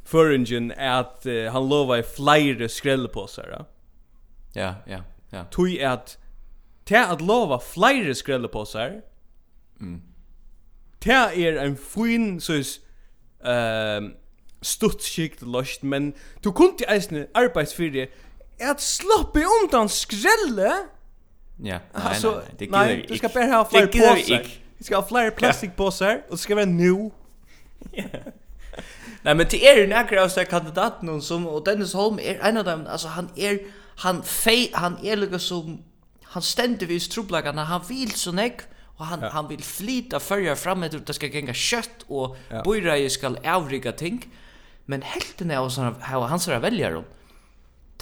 [0.05, 3.49] Föringen att uh, han lovar i flera skrällpåsar.
[3.51, 3.65] Ja,
[4.53, 5.03] ja, ja.
[5.31, 5.45] ja.
[5.45, 6.19] Tui att
[6.85, 9.03] ta att lova flera skrällpåsar.
[9.81, 10.03] Mm.
[10.99, 12.81] Ta är en fin sås
[13.45, 14.13] ehm
[14.63, 16.13] stuttskikt løst, men
[16.45, 18.09] du kunde eisne arbeidsfyrje
[18.63, 20.73] at sloppe undan skrelle.
[21.63, 23.03] Ja, nei, nei, nei, det gillar vi ikke.
[23.03, 24.47] Nei, du skal bare ha flere påsar.
[24.79, 27.13] Du skal ha flere plastikpåsar, og det skal være nu.
[29.25, 32.59] Nei, men til er en akkurat av seg kandidaten som, og Dennis Holm er en
[32.59, 33.61] av dem, altså han er,
[34.03, 35.77] han fei, han er lukka som,
[36.35, 38.65] han stender vis troblagana, han vil så nek,
[38.99, 39.31] og han, ja.
[39.37, 42.65] han vil flyta fyrja fram etter, det skal genga kjøtt, og ja.
[42.67, 44.25] bøyreie skal avrika ting,
[44.87, 47.03] men helten av oss har hans här väljare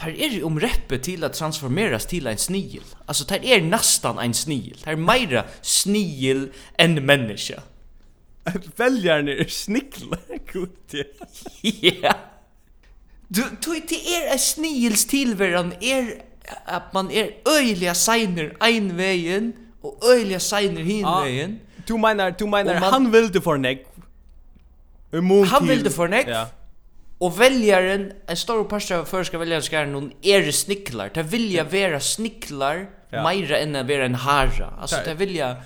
[0.00, 2.82] tar er om reppe till att transformeras till en snigel.
[3.06, 4.78] Alltså tar er nästan en snigel.
[4.78, 7.62] Tar mer snigel än människa.
[8.76, 10.16] Väljarna är snickla,
[10.52, 10.68] god
[11.62, 12.14] Ja.
[13.28, 16.22] Du, du, det är en snigels tillvärlden är
[16.64, 21.58] att man är öjliga seiner en vägen och öjliga seiner hin vägen.
[21.62, 23.86] Ah, du menar, du menar, man, han vill du för näck.
[25.50, 26.28] Han vill du för nek.
[26.28, 26.48] Ja.
[27.20, 31.10] Og väljaren, en stor part av förska väljaren ska någon är snicklar.
[31.14, 33.30] Det vilja vara snicklar ja.
[33.30, 34.74] mer än att vara en hara.
[34.80, 35.56] Alltså det vilja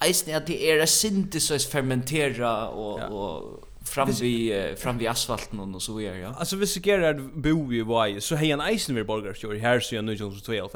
[0.00, 3.06] eisen att det är syntesis fermentera och ja.
[3.06, 6.34] och fram vi uh, fram vi asfalten och så vidare ja.
[6.38, 9.94] Alltså vi ser att bo ju var så hej en eisen vi borgar här så
[9.94, 10.68] jag nu som 12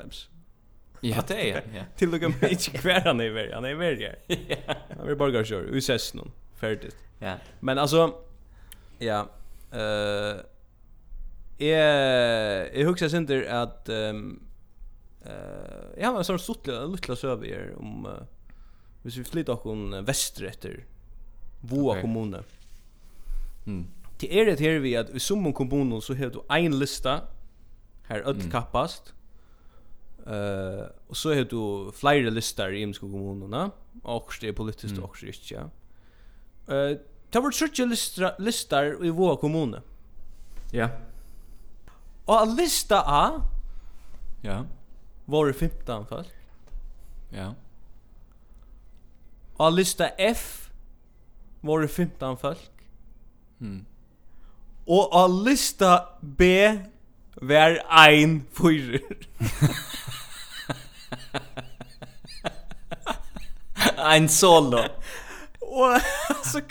[1.01, 1.83] Ja, det är ja.
[1.97, 3.53] Till och med inte kvar han är väl.
[3.53, 4.01] Han är väl.
[4.67, 4.75] Ja.
[5.07, 5.71] Vi borgar sure.
[5.71, 6.31] Vi ses någon.
[6.61, 6.97] Färdigt.
[7.19, 7.35] Ja.
[7.61, 8.15] Men alltså
[8.99, 9.29] ja,
[9.73, 10.41] Eh
[11.59, 14.41] Eh, jag huxar synter att ehm
[15.25, 18.13] eh jag har en sån sottla lilla server om uh,
[19.03, 20.85] hvis vi flyttar kon väster efter
[21.61, 22.03] Voa okay.
[22.03, 22.43] kommune.
[23.67, 23.87] Mm.
[24.21, 27.21] Det är det här vi att i summan kommunen så har du en lista
[28.03, 28.51] här öll mm.
[28.51, 29.15] kappast.
[30.27, 33.71] Eh uh, och så har du flera listor i Imsko kommunerna
[34.03, 35.05] och det är politiskt mm.
[35.05, 35.17] och
[35.51, 35.71] ja.
[36.75, 36.97] Eh
[37.33, 37.87] Det var trutje
[38.39, 39.83] listar i vår kommune.
[40.73, 40.89] Ja.
[42.27, 43.43] Og a lista A
[44.43, 44.63] Ja.
[45.27, 46.35] Var 15 folk.
[47.33, 47.53] Ja.
[49.59, 50.71] Og a lista F
[51.63, 52.71] var 15 folk.
[53.59, 53.85] Mm.
[54.87, 56.43] Og a lista B
[57.43, 59.01] var ein fyrir.
[64.13, 64.79] ein solo.
[65.61, 66.01] Og
[66.53, 66.63] så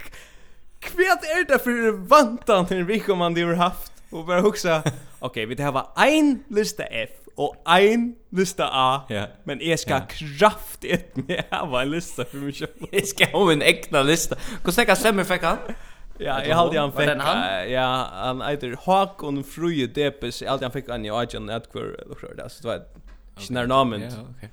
[0.79, 4.83] Kvet är det för vantan till vi man det har haft och bara huxa.
[5.19, 9.01] Okej, vi det här var en lista F och en lista A.
[9.07, 9.15] Ja.
[9.15, 9.29] Yeah.
[9.43, 10.07] Men jag ska yeah.
[10.07, 12.69] kraft ett med ha en lista för mig själv.
[12.91, 14.35] jeg ska ha en egna lista.
[14.65, 15.57] Hur ska stemmer fikk han?
[16.17, 17.09] Ja, jag hade han fick.
[17.09, 17.71] Han?
[17.71, 20.41] Ja, han heter Håkon Fruje Depes.
[20.41, 22.49] Jag hade han fick han i Ajan Edgar eller så där.
[22.49, 22.81] Så det var.
[23.37, 24.13] Snar namnet.
[24.17, 24.49] Ja, okej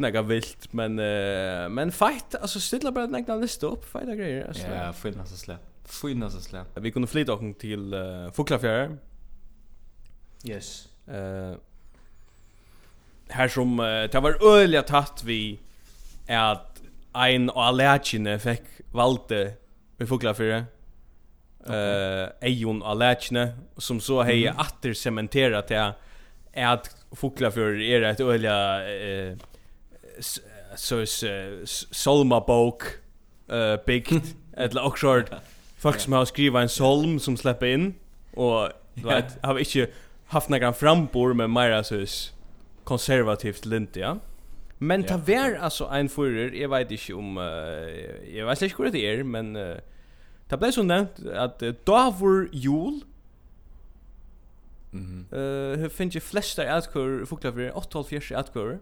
[0.00, 4.66] nega vilt men uh, men fight alltså stilla bara nägna lista upp fighta grejer alltså.
[4.66, 5.58] Ja, fina så slä.
[5.84, 6.64] Fina så slä.
[6.74, 8.96] Vi kunde flytta och till uh, Fuklafjärr.
[10.44, 10.88] Yes.
[11.08, 11.56] Eh uh,
[13.28, 15.58] här som uh, det var öliga tatt vi
[16.26, 16.82] är att
[17.12, 19.52] ein och allergene fick valde
[19.96, 20.64] vi Fuklafjärr.
[21.66, 24.58] Eh eion uh, allergene som så hej mm.
[24.58, 25.94] atter cementerat det
[26.52, 29.36] är att Fuklafjärr är ett öliga eh
[30.76, 31.06] så
[31.90, 32.82] solma bok
[33.48, 34.22] eh big
[34.56, 35.30] eller och short
[35.76, 37.94] folk som har skrivit en solm som släpper in
[38.34, 39.88] och du vet har inte
[40.26, 42.06] haft några frambor med Myra så
[42.84, 44.18] konservativt lint ja.
[44.78, 47.36] Men ta vär alltså en förr jag vet inte om
[48.34, 49.76] jag vet inte hur det är men
[50.48, 53.00] ta blev så nämnt att Davor Jul
[54.90, 55.26] Mhm.
[55.32, 58.78] Eh, finns ju flesta atkur fuklar för 8.5 atkur.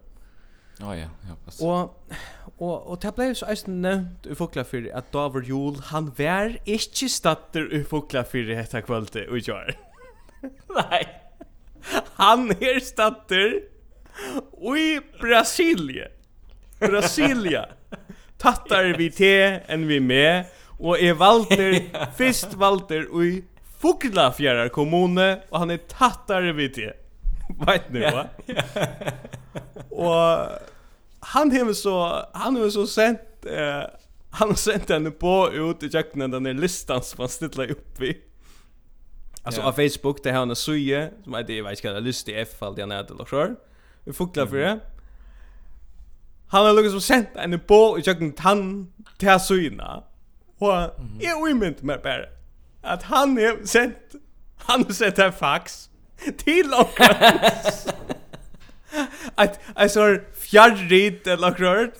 [0.80, 1.60] Ja, ja, ja, pass.
[1.60, 1.94] Og,
[2.58, 7.08] og, og det ble så eisen nevnt i Fuglafyrir at Davor Jol, han vær ikke
[7.10, 9.72] statter i Fuglafyrir hetta kvöldi og gjør.
[10.78, 11.00] Nei,
[12.20, 13.58] han er statter
[14.78, 14.86] i
[15.18, 16.12] Brasilie.
[16.78, 17.64] Brasilia.
[18.38, 19.34] Tattar vi te
[19.66, 20.46] enn vi med,
[20.78, 21.80] og er valter,
[22.18, 23.40] fyrst valter i
[23.82, 26.94] Fuglafjærar kommune, og han er tattar vi te.
[27.66, 28.28] Veit nu, va?
[29.90, 30.48] Og
[31.20, 33.84] han har så han har så sent eh,
[34.30, 38.00] han har sent henne på ut i jakten den där listan som han ställer upp
[38.00, 38.16] vi.
[39.42, 39.74] Alltså yeah.
[39.74, 42.74] på Facebook det har en suje som heter jag vet inte list i F fall
[42.74, 43.54] den är eller så.
[44.04, 44.80] Vi fuklar för det.
[46.48, 50.04] Han har lukket som sent en på i jakten han till sujena.
[50.58, 50.72] Och
[51.20, 52.26] jag omynt mig bara
[52.82, 53.96] att han har sent
[54.56, 55.90] han har sett en fax
[56.36, 56.90] till och
[59.34, 61.94] Att alltså fjärrit eller något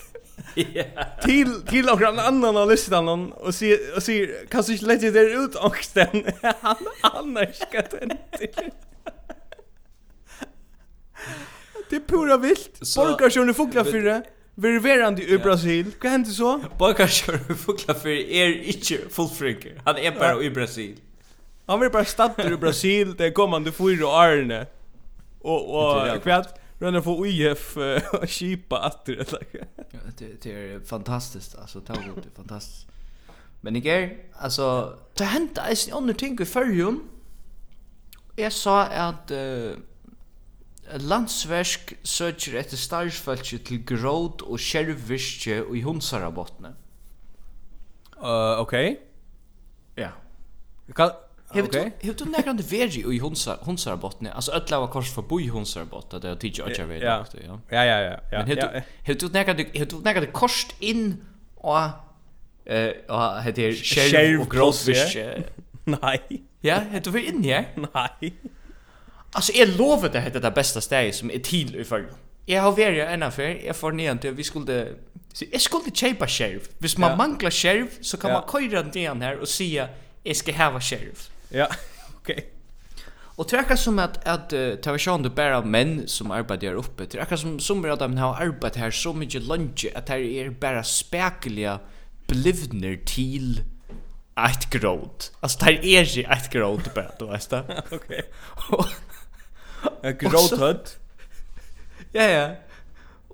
[1.22, 5.11] Till till någon annan har lyssnat någon och se och se kan du inte lägga
[5.11, 6.24] det ut ångsten.
[6.61, 8.70] Han annars ska den till.
[11.90, 12.81] Det är pura vilt.
[12.96, 14.22] Borgarsjön fugla fåglar för.
[14.55, 15.87] Ververande i Brasil.
[16.01, 16.61] Hva hender så?
[16.79, 19.81] Borgarsjön är fåglar för er ikkje fullfrikker.
[19.85, 20.96] Han er bara i Brasil.
[21.66, 23.14] Han var bara stadd i Brasil.
[23.16, 24.66] Det kommer han till fyra årene.
[25.40, 26.22] Och, och, och,
[26.79, 27.77] Rönnar får IF
[28.27, 29.47] kipa att det eller.
[30.19, 32.87] Det det är fantastiskt alltså tog det fantastiskt.
[33.61, 37.01] Men igår alltså det hände är en annan ting i förrjun.
[38.37, 39.73] Jag sa att uh,
[40.97, 46.75] landsverk søkjer etter starsfalki til gråd og skjerviske og i hundsarabotne.
[48.19, 48.75] Uh, ok.
[49.97, 50.11] Ja.
[50.97, 51.11] Kan,
[51.55, 51.85] Hevur okay.
[51.85, 54.29] du hevur du nakran veri í hundsar hunsarbotni?
[54.29, 57.25] Altså öll lava kors for bui hunsarbott at er teacher yeah, veri yeah.
[57.45, 57.57] ja.
[57.73, 58.17] Ja ja ja.
[58.33, 58.43] ja.
[58.43, 61.23] Men hevur du hevur du nakran hevur du nakran kost inn
[61.57, 61.91] og
[62.67, 65.17] eh og hetta skerv og grovfisk.
[65.87, 66.19] Nei.
[66.63, 67.65] Ja, hevur du inn ja?
[67.77, 68.33] Nei.
[69.33, 72.13] Alltså jag lovar det heter det bästa steget som er til i förr.
[72.47, 74.95] Jag har varit en affär, jag får ner inte, vi skulle...
[75.33, 76.69] Så jag skulle köpa skjerv.
[76.79, 77.17] Hvis man ja.
[77.17, 78.41] manglar skjerv, så kan ja.
[78.41, 79.89] man köra ner här och säga
[80.25, 81.29] jeg skal häva skjerv.
[81.49, 81.69] Ja,
[82.17, 82.53] okej.
[83.39, 87.07] Och det är som att att det var sånn det bare menn som arbetar uppe.
[87.07, 90.51] Det är som som att de har arbetat her så mycket lunch att det är
[90.51, 91.79] bara spekliga
[92.27, 93.61] blivner till
[94.37, 95.25] ett gråd.
[95.41, 97.83] Alltså det er ikke ett gråd bare, du vet det.
[97.97, 98.23] Okej.
[100.03, 100.99] Ett gråt hött.
[102.13, 102.57] Ja, ja.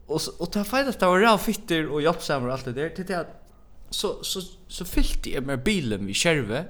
[0.06, 2.90] Och och ta feil att det var rå fitter och jobbsamma og alt det där.
[2.96, 3.26] Det at
[3.90, 6.64] så så så fyllte jeg med bilen vi kjerve.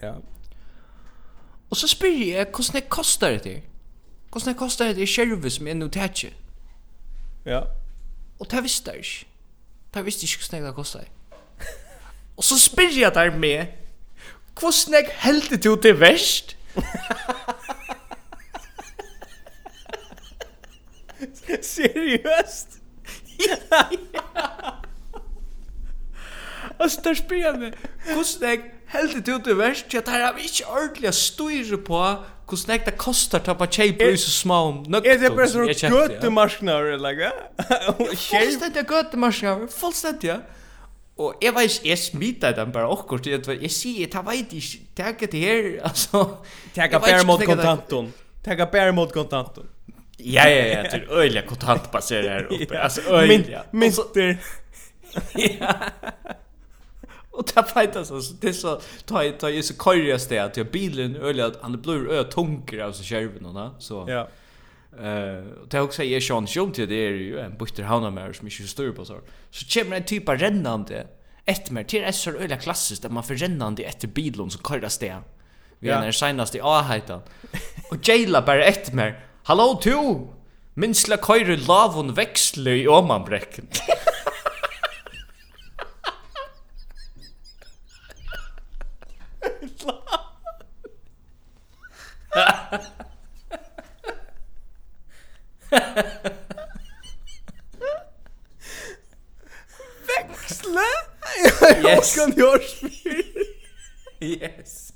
[0.00, 0.14] Ja.
[1.72, 3.60] Og så spyr jeg hvordan det koster det her.
[4.30, 6.32] Hvordan det koster det til her som er noe tætje?
[7.48, 7.60] Ja.
[8.40, 9.26] Og det visste jeg ikke.
[9.94, 11.00] Det visste jeg ikke hvordan det koster
[12.36, 13.66] og så spyr jeg der med
[14.60, 16.56] hvordan jeg heldt det til verst.
[21.62, 22.68] Seriøst?
[23.48, 23.56] ja,
[24.14, 24.20] ja.
[26.78, 27.72] Og så der spyr jeg meg
[28.04, 28.60] hvordan jeg
[28.92, 32.90] Helt det ut i värst, jag tar av inte ordentliga styrer på hur snägt det
[32.90, 35.10] kostar att på tjej i så små om nöktor.
[35.12, 37.30] Är det bara så göttemarsknar eller
[37.98, 38.18] vad?
[38.18, 40.40] Fullständiga göttemarsknar, fullständiga.
[41.16, 44.78] Og jeg vet ikke, jeg smittet den bare akkurat, jeg, jeg sier, jeg vet ikke,
[44.96, 46.22] takk det her, altså.
[46.74, 48.08] Takk bare mot kontanton,
[48.44, 49.68] takk bare mot kontanton.
[50.18, 53.56] Ja, ja, ja, det er øyelig kontantbasert her oppe, altså øyelig.
[53.72, 54.36] Mynter.
[55.36, 55.72] Ja.
[57.38, 61.16] Och det fightas alltså det så ta ta ju så korrigas det att jag bilen
[61.16, 64.04] öliga att han blir ö tunker alltså skärven och så.
[64.08, 64.28] Ja.
[64.98, 68.32] Eh, det har också jag Sean om till det är ju en butter hauna mer
[68.32, 69.18] som inte styr på så.
[69.50, 71.06] Så kommer en typ av rennande
[71.44, 74.98] ett mer till är så öliga klassiskt där man för rennande efter bilen så korrigas
[74.98, 75.16] det.
[75.78, 77.20] Vi är när senast i Ahaitan.
[77.90, 79.24] Och Jayla bara ett mer.
[79.42, 80.28] Hallå to.
[80.74, 83.66] Minsla køyre lavun veksle i omanbrekken.
[100.06, 100.80] Växla?
[101.84, 102.16] Yes.
[102.16, 102.60] Jag kan göra
[104.20, 104.92] Yes.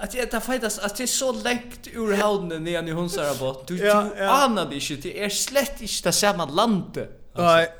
[0.00, 3.66] Att jag tar fightas att det är så läckt ur havnen när ni hunsar bort.
[3.66, 4.30] Du, ja, du ja.
[4.30, 5.08] anar det inte.
[5.08, 7.10] Det är slett inte det samma landet.
[7.34, 7.72] Nej.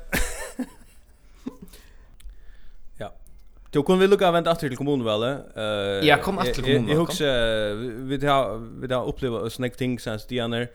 [3.71, 5.39] Du kunde vi lukka vänt åter till kommunvalet.
[5.55, 5.63] Eh
[6.07, 6.89] Ja, kom att till kommunvalet.
[6.89, 7.73] Jag huxar
[8.09, 10.67] vi har vi har upplevt snack things as the other.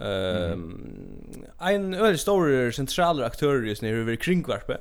[0.00, 1.06] Ehm
[1.60, 4.78] en öl stor central aktör just nu över kringvarpe.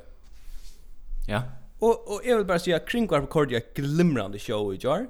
[1.28, 1.41] Ja.
[1.80, 5.08] Och och jag vill bara säga kringvarpe kordia glimrande show i jar.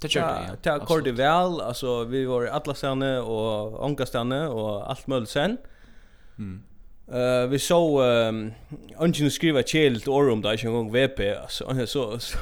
[0.00, 0.58] Det kör det.
[0.62, 5.56] Ja, ta kordia väl, alltså vi var alla stanne och onkastanne och allt möjligt sen.
[6.38, 6.62] Mm.
[7.12, 8.52] Eh vi så ehm
[8.98, 12.38] ungen skriva chill till orum där ikke en gång VP, alltså, så, så,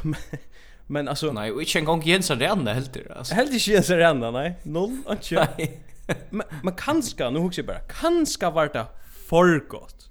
[0.87, 1.33] men alltså...
[1.33, 3.35] Nej, och inte en gång Jens Arena det alltså.
[3.35, 5.48] Helt inte Jens Arena, nej, noll, inte.
[5.56, 5.80] Nej.
[6.30, 8.87] men, men kanska, nu huxar jag bara, kanske vart det
[9.28, 10.11] för gott.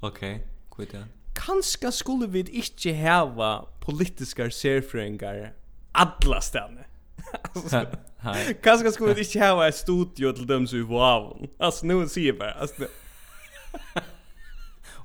[0.00, 1.00] Okej, kvitt ja.
[1.34, 5.52] Kanska skulle vi inte häva politiska särföringar
[5.92, 6.86] alla stannar.
[7.54, 7.86] alltså,
[8.62, 11.48] Kanske skulle vi inte ha ett studio till dem som vi får.
[11.58, 12.52] Alltså, nu ser jag bara.
[12.52, 12.82] Alltså,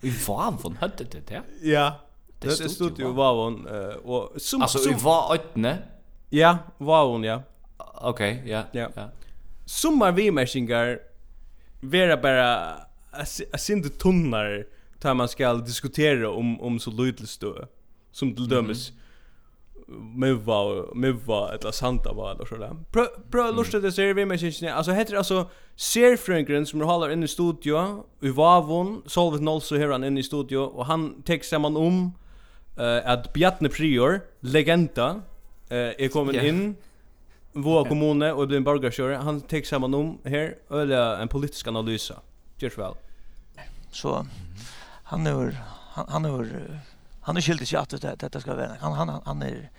[0.01, 1.41] I Vavon hade det det?
[1.61, 1.95] Ja.
[2.39, 3.67] Det stod, stod ju Vavon
[4.03, 5.77] och som alltså i Vaötne.
[6.29, 7.43] Ja, Vavon ja.
[7.77, 8.63] Okej, okay, ja.
[8.71, 8.89] Ja.
[8.95, 9.09] ja.
[9.65, 10.99] Sommar vi meshingar
[11.81, 12.73] vera bara
[13.53, 14.65] a sindu tunnar
[14.99, 17.65] tar man skal diskutera om om så lydligt stö
[18.11, 18.91] som till dömes
[19.99, 22.75] mova mova eller santa var eller sådär.
[22.91, 27.09] Pröv pröv lusta det ser vi med syns alltså heter alltså Sir Frankren som håller
[27.09, 31.43] inne i studio i Vavon Solvet Nolso här han inne i studio och han tek
[31.43, 32.13] samman om
[32.77, 35.21] eh att Bjarne Prior legenda
[35.69, 36.75] eh är kommen in
[37.53, 42.11] vår kommune och den borgarkör han tek samman om här eller en politisk analys.
[42.57, 42.93] Just väl.
[43.91, 44.25] Så
[45.03, 45.55] han har
[45.93, 46.47] han, han har
[47.31, 48.75] han är skyldig sig att det detta ska vara.
[48.79, 49.69] Han han han är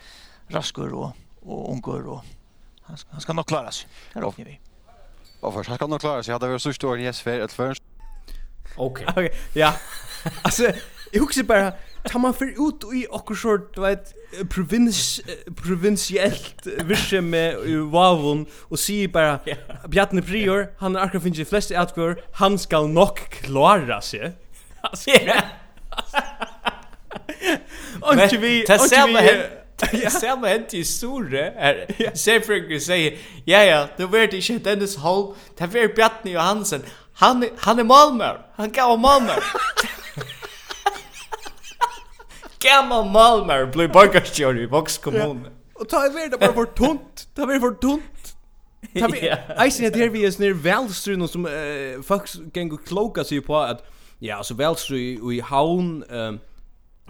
[0.48, 1.10] raskur och
[1.40, 2.24] och ungur och
[2.82, 3.88] han ska, han ska nog klara sig.
[4.14, 4.60] Här räknar vi.
[5.40, 6.32] Varför ska han nog klara sig?
[6.32, 7.82] Hade vi så stor i SFR ett först.
[8.76, 9.06] Okej.
[9.10, 9.32] Okej.
[9.54, 9.74] Ja.
[10.42, 10.62] alltså
[11.12, 11.72] jag huxar bara
[12.04, 14.14] tar man för ut i och så du vet
[14.50, 15.20] provins
[15.56, 17.56] provinsiellt vische med
[17.90, 19.38] Wavon och se bara
[19.88, 24.32] Bjarne Prior han har akkurat finnit flest utkvar han ska nog klara sig.
[24.80, 25.10] Alltså
[28.02, 28.62] Anki vi...
[28.62, 29.44] och Ta samma hänt.
[30.08, 31.86] Samma hänt i Sure.
[32.14, 36.82] Sefringer säger, ja ja, du vet inte Dennis Holm, det var Bjartne Johansen.
[37.14, 38.36] Han, han är Malmö.
[38.54, 39.32] Han gav Malmö.
[42.62, 45.46] Gammal Malmö blir borgarstjör i Vox kommun.
[45.74, 47.28] Och ta över det bara för tunt.
[47.34, 48.36] Ta över för tunt.
[48.98, 49.66] Ta över.
[49.66, 53.58] Isen at her vi er snär välstrun som uh, folk kan gå kloka sig på
[53.58, 53.84] at
[54.18, 56.38] ja, altså välstru i haun Uh,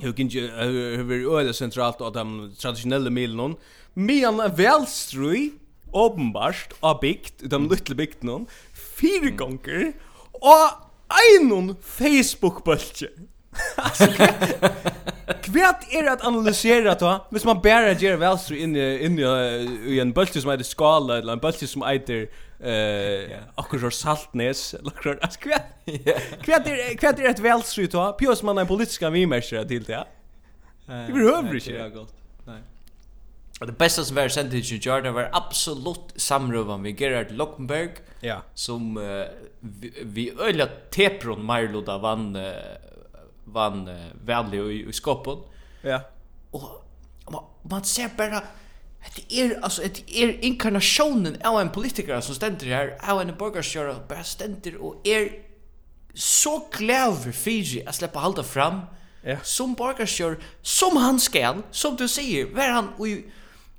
[0.01, 3.57] hur kan ju hur öle centralt och de traditionella milen?
[3.95, 5.53] Men välstrui
[5.93, 8.47] uppenbart av bikt de little bikt någon
[9.01, 9.93] fyra gånger
[10.33, 10.71] och
[11.37, 13.09] en Facebook bulge
[15.43, 20.13] Kvært er at analysera då, hvis man bara ger velstru inn i inn i en
[20.17, 22.31] bulti som er skala eller en bulti som eitir
[22.63, 25.63] eh akkurat saltnes eller att kvätt
[26.43, 30.05] kvätt är kvätt är ett välsryt va pjus man en politiska vimerskare til det
[30.87, 32.15] det blir hövrig inte det gott.
[32.47, 32.63] Nej
[33.63, 37.91] Och det bästa som var sent i Jordan var absolut samrövan med Gerard Lockenberg
[38.21, 38.43] ja.
[38.55, 39.27] som uh,
[39.61, 42.53] vi, vi öliga tepron Marloda vann uh,
[43.45, 45.39] vann uh, väldigt i, i skoppen.
[45.83, 46.01] Ja.
[46.51, 46.63] Och
[47.31, 48.43] man, man ser bara
[49.17, 53.99] Det er altså det er inkarnationen av en politiker som stender her, av en borgarstjärna
[54.09, 55.29] bare stender og er
[56.15, 58.81] så kläver Fiji att släppa halta fram
[59.23, 59.37] ja.
[59.43, 63.25] som borgarstjärn som han skal, som du sier, var han i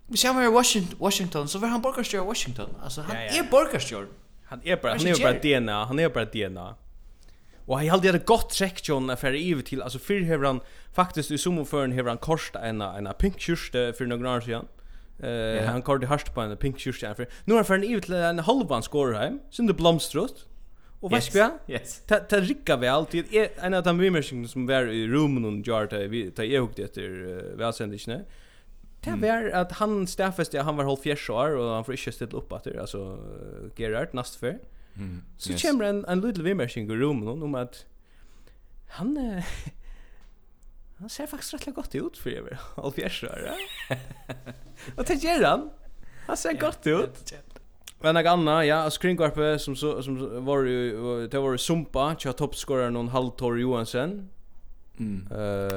[0.07, 2.75] Vi ser var Washington, Washington, så var han borgarstjärn i Washington.
[2.83, 3.43] Altså, han ja, ja.
[3.43, 4.07] er borgarstjärn.
[4.45, 6.75] Han er bara, han är bara DNA, han är bara DNA.
[7.65, 10.59] Och han hade ett gott check John affär i till alltså för hur han
[10.93, 14.65] faktiskt i sumoförn hur han korsta en en pink kyrste för några år sedan.
[15.19, 15.71] Eh yeah.
[15.71, 17.27] han körde harst på en pink shirt här för.
[17.45, 19.39] Nu har för en ut en halvan score hem.
[19.49, 20.47] Sen det blomstrust.
[20.99, 21.51] Och vad ska?
[21.67, 22.01] Yes.
[22.07, 25.67] Ta ta ricka väl alltid är en av de vimersen som var i rummen och
[25.67, 28.21] Jarta vi ta jag hugg efter välsändisne.
[29.01, 32.37] Det var att han staffast han var halv fjärs år och han får inte ställa
[32.37, 33.19] upp att det alltså
[33.75, 34.59] Gerard nästfär.
[34.95, 35.21] Mm.
[35.37, 37.85] Så kommer en en liten vimersen i rummen om att
[38.87, 39.41] han
[41.03, 43.55] han ser faktiskt rätt gott ut för över allt fjärrar.
[44.97, 45.69] Och det gör han.
[46.27, 47.33] Han ser gott ut.
[48.01, 52.89] Men jag anna, ja, screengarpe som så som var ju det var Sumpa, tja toppscorer
[52.89, 54.29] någon Haltor Johansen.
[54.99, 55.27] Mm.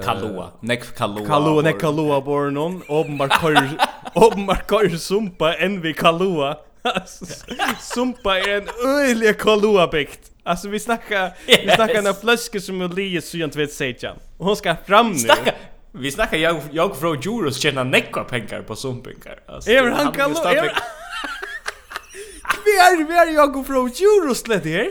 [0.05, 1.27] Kalua, Nek Kalua.
[1.27, 3.69] Kalua, Nek Kalua Bornon, Obenbar Kor,
[4.15, 6.57] Obenbar Kor Sumpa, NV Kalua.
[7.81, 8.69] Sumpa är en
[8.99, 10.31] öjlig Kalua-bikt.
[10.47, 11.61] Alltså vi snackar yes.
[11.65, 14.15] vi snackar när flaska som är lite så vet säga.
[14.37, 15.19] Och hon ska fram nu.
[15.19, 15.55] Snacka.
[15.93, 19.41] Vi snackar jag jag från Juros tjänar näckar pengar på sumpingar.
[19.47, 19.71] Alltså.
[19.71, 20.31] Är han kan
[22.65, 24.91] Vi är vi är jag från Juros led här.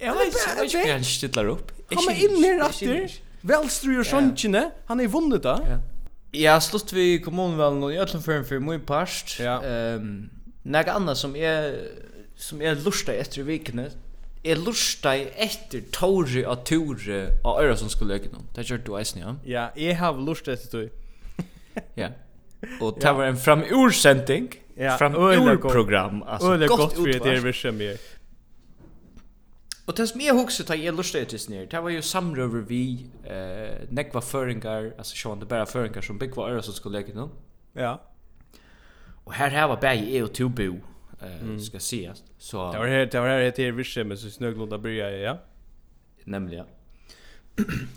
[0.00, 1.88] Jag vet inte han stittlar upp.
[1.88, 3.10] Kom in här efter.
[3.40, 4.70] Välstryr såntjene.
[4.86, 5.48] Han är vunnit då.
[5.68, 5.78] Ja.
[6.34, 9.34] Ja, slutt vi kommunvalen og i öllum fyrir fyrir mui parst.
[9.40, 9.58] Ja.
[9.60, 10.30] Um,
[10.64, 11.74] Nega som er
[12.36, 13.90] som er lustar etter vikene,
[14.44, 18.48] Jeg lustar etter Tore og Tore og Øresund skulle løke noen.
[18.56, 19.34] Det gjør du eisen, ja?
[19.46, 20.88] Ja, jeg har lustar etter Tore.
[22.02, 22.08] ja.
[22.80, 24.50] Og det var en framursending.
[24.76, 26.22] Ja, framurprogram.
[26.26, 27.96] Altså, Øyla godt for det er vi som gjør.
[29.86, 33.06] Og det som jeg husker tar jeg lustar etter snir, det var jo samrøver vi
[33.26, 37.30] eh, nekva føringar, altså sjåan det bare føringar som byggva som skulle løke noen.
[37.76, 37.96] Ja.
[39.26, 40.91] Og her her var bæg jeg og Tore bo
[41.24, 42.24] eh, ska ses.
[42.38, 45.38] Så, det var här, det var här heter Virse, med så snöglunda börjar ja?
[46.24, 46.66] Nämligen,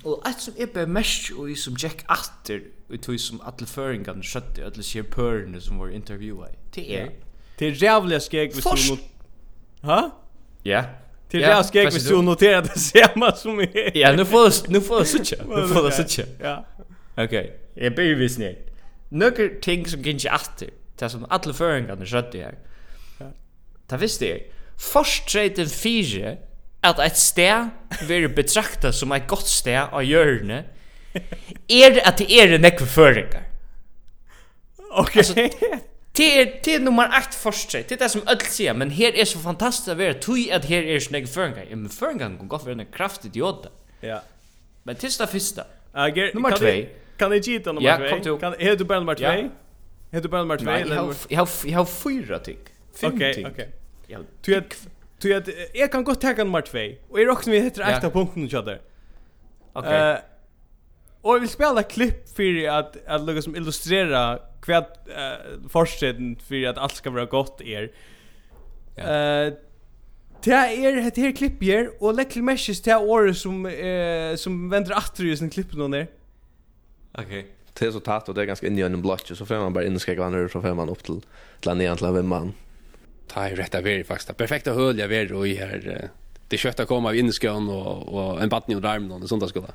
[0.04, 2.60] og alt som är på mest og i som Jack Atter
[2.90, 6.56] og tog som alle føringene skjøtte og alle sier pørene som var intervjuade.
[6.76, 7.10] det er
[7.60, 9.00] det är jävla skjeg hvis du not
[9.82, 10.10] ha?
[10.66, 10.84] ja
[11.32, 13.98] det är jævlig skjeg hvis du noterar det samma som är...
[13.98, 14.46] ja, nu får
[15.00, 16.66] du suttje nu får du suttje ja
[17.18, 17.52] Okej.
[17.76, 18.58] jeg blir visst nek
[19.12, 20.70] nøkker ting som gikk ikke atter
[21.00, 22.56] det som alle føringene skjøtte her
[23.90, 24.52] Ta visst det.
[24.78, 26.38] Forstreten fire
[26.86, 27.70] at et sted
[28.08, 30.64] vil betrakta som et godt sted av hjørne
[31.16, 33.46] er at det er en ekve føringar.
[34.92, 35.16] Ok.
[36.16, 37.90] Det er, det er nummer 8 forstreit.
[37.90, 40.68] Det er det som öll sier, men her er så fantastisk å være tui at
[40.70, 41.66] her er sånne føringar.
[41.68, 43.72] Ja, men føringar kan godt være en kraftig diode.
[44.04, 44.22] Ja.
[44.88, 45.66] Men til det første.
[45.94, 46.72] Ager, nummer 2.
[47.20, 48.06] Kan jeg gita nummer 2?
[48.06, 48.38] Ja, kom till.
[48.40, 49.24] Kan, er du bara nummer 2?
[49.24, 49.50] Ja.
[50.14, 50.66] Är du bara nummer 2?
[50.66, 50.80] Nei,
[51.68, 52.60] jeg har fyra ting.
[52.96, 53.48] Fem okay, ting.
[53.48, 53.68] Okay.
[54.10, 54.20] Ja.
[54.46, 54.76] Du at
[55.24, 56.78] du at jag kan gott ta nummer 2
[57.10, 57.96] og jeg vi heter ja.
[57.96, 58.80] eitt av punkten hjá där.
[59.74, 60.14] Okay.
[60.14, 60.20] Uh,
[61.22, 66.68] och vi spelar spela klipp för att att lukka som illustrera kvad uh, forsiden för
[66.68, 67.90] att allt ska vara gott er.
[68.98, 69.54] Eh uh,
[70.46, 74.68] Det er et her klipp her, og legg til mesjes til året som, eh, som
[74.70, 76.12] vender atter i sin klipp nå ned.
[77.18, 77.32] Ok.
[77.76, 79.74] Det er så tatt, og det er ganske inni i en blotje, så får man
[79.74, 81.24] bare innskrekker han her, så får man opp til,
[81.62, 82.54] til han igjen til han vimmer
[83.28, 84.28] ta i rätta veri faktiskt.
[84.28, 86.10] Det perfekta höll jag veri och i här.
[86.48, 89.68] Det köttar komma av inskön och, och en battning och armen och sånt där skulle.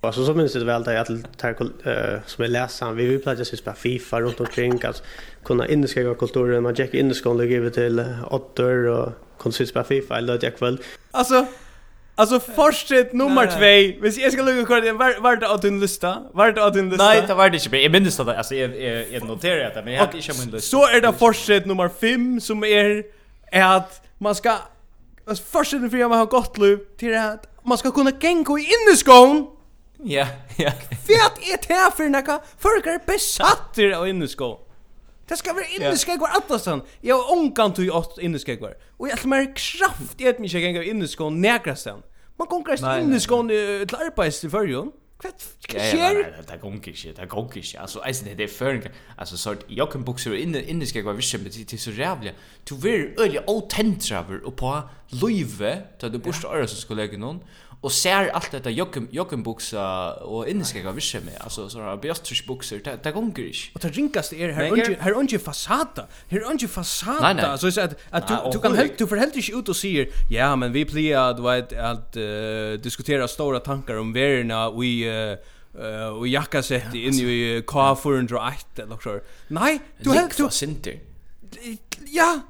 [0.00, 3.40] Och så så minns det väl där att eh som är läsaren, vi vill plats
[3.40, 5.02] att spela FIFA runt omkring att
[5.44, 10.38] kunna inskriva kulturen, man checkar inneskön och ge till åttor och kunna spela FIFA eller
[10.38, 10.78] det kväll.
[11.10, 11.46] Alltså,
[12.14, 14.00] Alltså fortsätt nummer 2.
[14.00, 16.22] Hvis jag ska lucka kvar var var det att din lista?
[16.32, 17.04] Var det att din lista?
[17.04, 17.76] Nej, det var det inte.
[17.76, 18.76] Jag minns det alltså jag
[19.12, 20.70] jag noterar det men jag hade inte min lista.
[20.70, 23.04] Så är det fortsätt nummer 5 som är
[23.52, 24.58] är att man ska
[25.26, 28.68] alltså fortsätt det för man har gott liv till att man ska kunna gänga i
[28.74, 29.46] inneskån.
[30.04, 30.70] Ja, ja.
[30.90, 32.40] Fett är det här för några?
[32.58, 34.56] Folk är besatta av inneskån.
[35.32, 36.82] Det ska vara inne ska gå att.
[37.00, 38.70] Jag har onkan till åt inne ska gå.
[38.96, 42.02] Och jag mer kraft i att mig jag går inne nägra sen.
[42.38, 43.42] Man kommer inte inne ska
[43.86, 44.92] till arbets i förjon.
[45.20, 46.44] Kvätt sker.
[46.48, 46.90] Det går inte.
[47.16, 47.80] Det går inte.
[47.80, 48.82] Alltså alltså det är förring.
[49.16, 52.30] Alltså så jag kan boxa inne inne ska gå visst med till så jävla.
[52.64, 57.40] Du vill öliga otentraver och på Luive, där du borde öra så skulle jag någon
[57.82, 62.46] och ser allt detta jocken jocken buxa och indiska visse med alltså så har bäst
[62.46, 66.42] buxor där där gånger ich och det rinkaste är här unge här unge fasada här
[66.42, 69.76] unge fasada så är att att du du kan helt du förhält dig ut och
[69.76, 72.12] säger ja men vi plejer du vet att
[72.82, 74.92] diskutera stora tankar om värna vi
[75.78, 79.20] Uh, och jacka sett in i K401 eller så.
[79.48, 81.00] Nej, du helt du sinter.
[82.06, 82.40] Ja,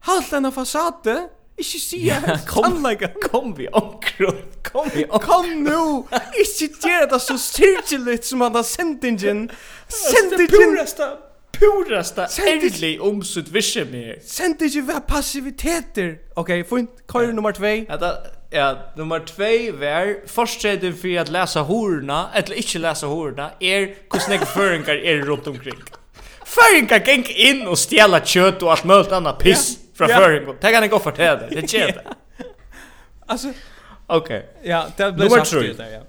[0.00, 1.28] halt den fasaden.
[1.58, 6.06] Ikke sier Tannleika Kom vi omkron Kom vi omkron Kom nu
[6.40, 9.50] Ikke gjør det så styrkelig Som han har sendt ingen
[9.88, 11.10] Sendt ingen Purasta
[11.52, 16.14] Purasta Ærlig om sitt visse mer Sendt ingen Hva passiviteter.
[16.36, 17.04] Ok, fint.
[17.08, 18.12] Køyre nummer 2 Ja,
[18.52, 19.42] Ja, nummer 2
[19.80, 25.28] var Forstredde for at lesa horna Eller ikke lesa horna Er hvordan jeg føringar er
[25.28, 25.78] rundt omkring.
[26.52, 30.16] Føringar geng inn og stjela kjøtt og alt mølt anna piss fra ja.
[30.16, 30.56] förr.
[30.60, 31.48] Det kan jag gå för det.
[31.50, 31.96] Det känns.
[33.26, 33.52] Alltså
[34.06, 34.48] okej.
[34.62, 36.00] Ja, det blir så det där ja.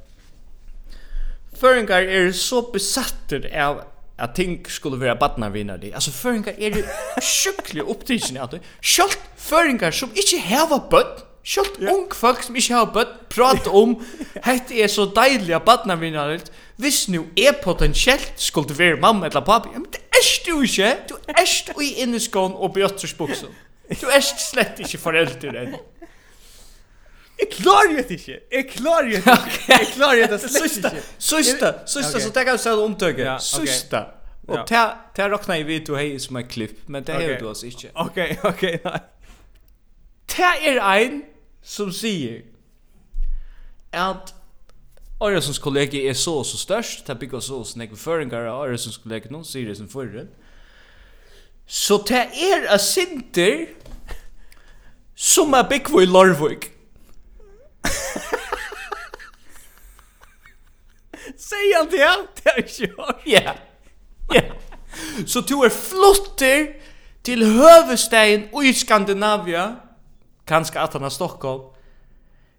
[1.60, 3.36] Förringar är så besatta
[3.68, 3.82] av
[4.18, 5.94] Jag ting skulle vara barna vinna det.
[5.94, 6.84] Alltså förringar är ju
[7.22, 11.06] sjukligt upptidsen att själv förringar som inte har barn
[11.44, 11.92] Sjølt yeah.
[11.92, 13.98] ung folk som ikke har bøtt, prata om
[14.46, 16.38] hett er så deilig av badnavinnar
[16.80, 21.16] Hvis nu er potensielt skulle være mamma eller pappa Men det er du ikke Du
[21.28, 23.52] er du i inneskån og bjøttersbuksen
[23.90, 25.78] Du er slett ikke forelder enn.
[27.40, 28.36] Jeg klarer det ikke.
[28.52, 29.38] Jeg klarer det ikke.
[29.74, 31.02] Jeg klarer det slett ikke.
[31.18, 33.42] Sista, sista, så tenker jeg selv omtøkket.
[33.44, 34.06] Sista.
[34.48, 37.68] Og det råkner jeg vidt du hei som en klipp, men det har du altså
[37.68, 37.92] ikke.
[37.96, 39.00] Ok, ok, nei.
[40.34, 41.22] Det er ein
[41.64, 42.42] som sier
[43.94, 44.34] at
[45.24, 48.66] Arjesons kollegi er så og så størst, det bygger så og så nekve føringar av
[48.66, 50.26] Arjesons kollegi nå, sier det som forrige.
[51.74, 53.66] Så det er a sinter
[55.16, 56.70] som er byggvo i Larvik.
[61.38, 62.12] Säg han det?
[62.36, 63.22] Det har jag gjort.
[63.26, 63.56] Ja.
[64.34, 64.42] Ja.
[65.26, 66.76] Så du är flotter
[67.22, 69.76] till hövudstaden i Skandinavia,
[70.46, 71.64] kanske att han har Stockholm,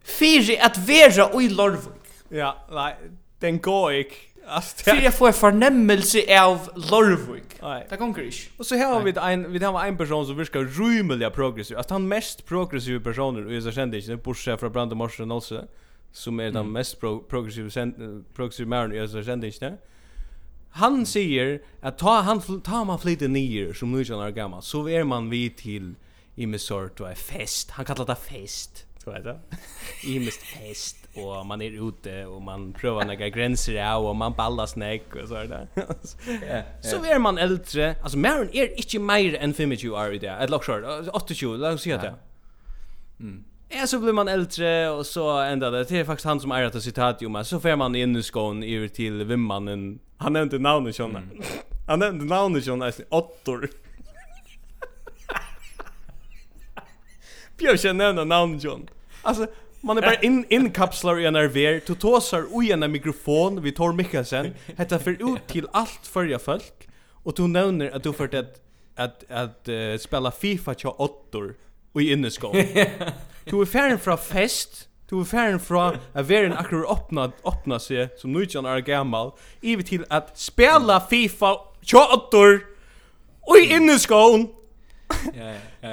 [0.05, 2.03] fyrir att vara i Larvik.
[2.29, 2.97] Ja, nej,
[3.39, 4.15] den går inte.
[4.47, 7.45] Alltså för jag får förnemmelse av Lorvik.
[7.91, 8.31] Det går inte.
[8.57, 11.77] Och så har vi en vi har en person som virkar rymliga progressiv.
[11.77, 15.65] Alltså han mest progressiva personer och jag kände inte bortsett från Brandon Morrison också
[16.13, 17.93] som är den mest pro progressiva
[18.35, 19.77] progressiva mannen jag kände inte.
[20.71, 25.05] Han säger att ta han ta man flyter ner som nu är gammal så är
[25.05, 25.95] man vi till
[26.35, 27.71] i med sort av fest.
[27.71, 29.39] Han kallar det fest du vet det.
[30.05, 34.33] I mest fest och man är ute och man prövar några gränser ja och man
[34.33, 35.69] ballar snäck och så där.
[36.81, 37.97] Så är man äldre.
[38.03, 40.31] Alltså Maren är inte mer än 25 år i det.
[40.31, 40.85] Ett lock short
[41.35, 42.15] 28 låt oss säga det.
[43.21, 43.45] Mm.
[43.69, 45.85] Ja, så blir man äldre och så ända det.
[45.85, 48.23] Det är faktiskt han som är att citat ju men så får man in i
[48.23, 49.99] skon över till vimmannen.
[50.17, 51.31] Han nämnde namnet John.
[51.87, 53.69] Han nämnde namnet John, alltså Ottor.
[57.57, 58.89] Björn ska nämna namn John.
[59.23, 59.47] Alltså
[59.81, 60.67] man är bara in in
[61.21, 64.55] i en RV du tosar i en mikrofon vid Tor Mikkelsen.
[64.77, 68.61] Hetta för ut till allt förja folk och du nämner att du för att
[68.97, 71.55] att att uh, spela FIFA tja åttor
[71.93, 72.57] och i inneskål.
[73.45, 74.89] Du är färden från fest.
[75.09, 78.79] Du är färden från att vara en akkur öppna, öppna sig som nu inte är
[78.79, 79.33] gammal.
[79.61, 82.61] Ivet till att spela FIFA tja åttor
[83.41, 84.47] och i inneskål.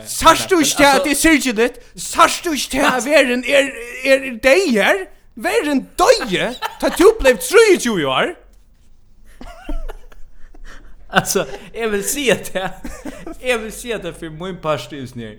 [0.05, 1.79] Sars du ikke til at det er syrkje ditt?
[1.95, 3.71] Sars du ikke til at verden er,
[4.05, 5.05] er deg her?
[5.35, 6.53] Verden døye?
[6.81, 8.35] Ta du blei 23 år?
[11.13, 12.71] Alltså, jag vill se att det
[13.41, 15.37] jag vill se att det för min past är snär.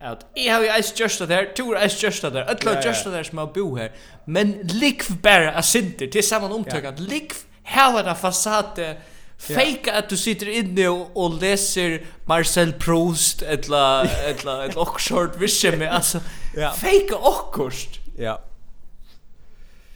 [0.00, 2.56] Att jag har ju ice just där, tur ice just där.
[2.64, 2.82] ja, ja.
[2.82, 3.92] just där har bo här.
[4.24, 8.96] Men likv bara a sinter till samman omtag att likv här var det fasade
[9.38, 15.78] Fake att du sitter inne och, och läser Marcel Proust eller eller ett Oxford vision
[15.78, 16.20] med alltså.
[16.56, 16.70] Ja.
[16.70, 18.02] Fake Oxford.
[18.18, 18.42] Ja.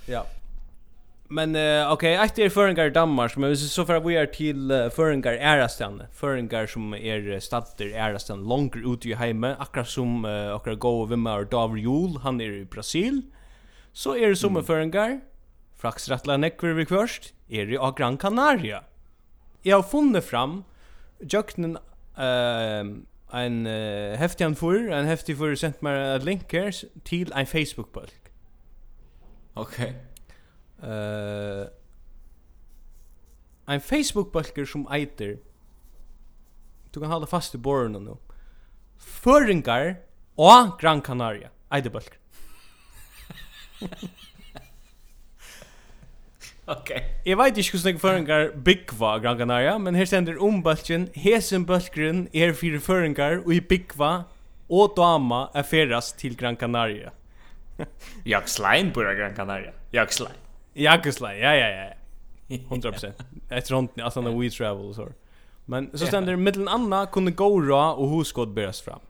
[0.06, 0.26] Ja.
[1.28, 4.70] Men uh, okej, okay, efter är föringar i Danmark, men så för vi är till
[4.70, 6.02] uh, föringar ärastan.
[6.12, 11.12] Föringar som är stater ärastan långt ut i hemme, akkurat som uh, akkurat gå och
[11.12, 13.22] vimma och David Jul, han är i Brasil.
[13.92, 14.64] Så är det som mm.
[14.64, 15.20] föringar,
[15.76, 18.82] fraxrattla nekver vi kvörst, är det av Gran Canaria
[19.62, 20.64] jag har funnit fram
[21.18, 21.76] jöknen
[22.18, 22.96] uh,
[23.32, 27.46] en uh, häftig han för en häftig för sent mig ett link här till en
[27.46, 28.32] Facebook bulk.
[29.54, 29.94] Okej.
[30.78, 30.90] Okay.
[30.90, 31.66] Eh uh,
[33.66, 35.38] en Facebook bulker som eiter
[36.90, 38.16] Du kan hålla fast i borren nu.
[38.98, 39.96] Föringar
[40.34, 41.50] och Gran Canaria.
[41.70, 42.18] Eiter bulker.
[46.70, 47.00] Okay.
[47.26, 51.64] Jeg vet ikke hvordan jeg føringar byggva Gran Canaria, men her stender om bølgen, hesen
[51.66, 54.10] bølgren er fire føringar, og i byggva
[54.70, 57.10] og dama er ferast til Gran Canaria.
[58.26, 59.72] jag slein på Gran Canaria.
[59.92, 60.38] Jag slein.
[60.74, 61.90] Jag slein, ja, ja, ja.
[62.48, 63.12] 100%.
[63.50, 65.08] Etter hånden, altså når we travel og så.
[65.66, 69.00] Men så stender middelen anna kunne gå ra og hoskod beres fram.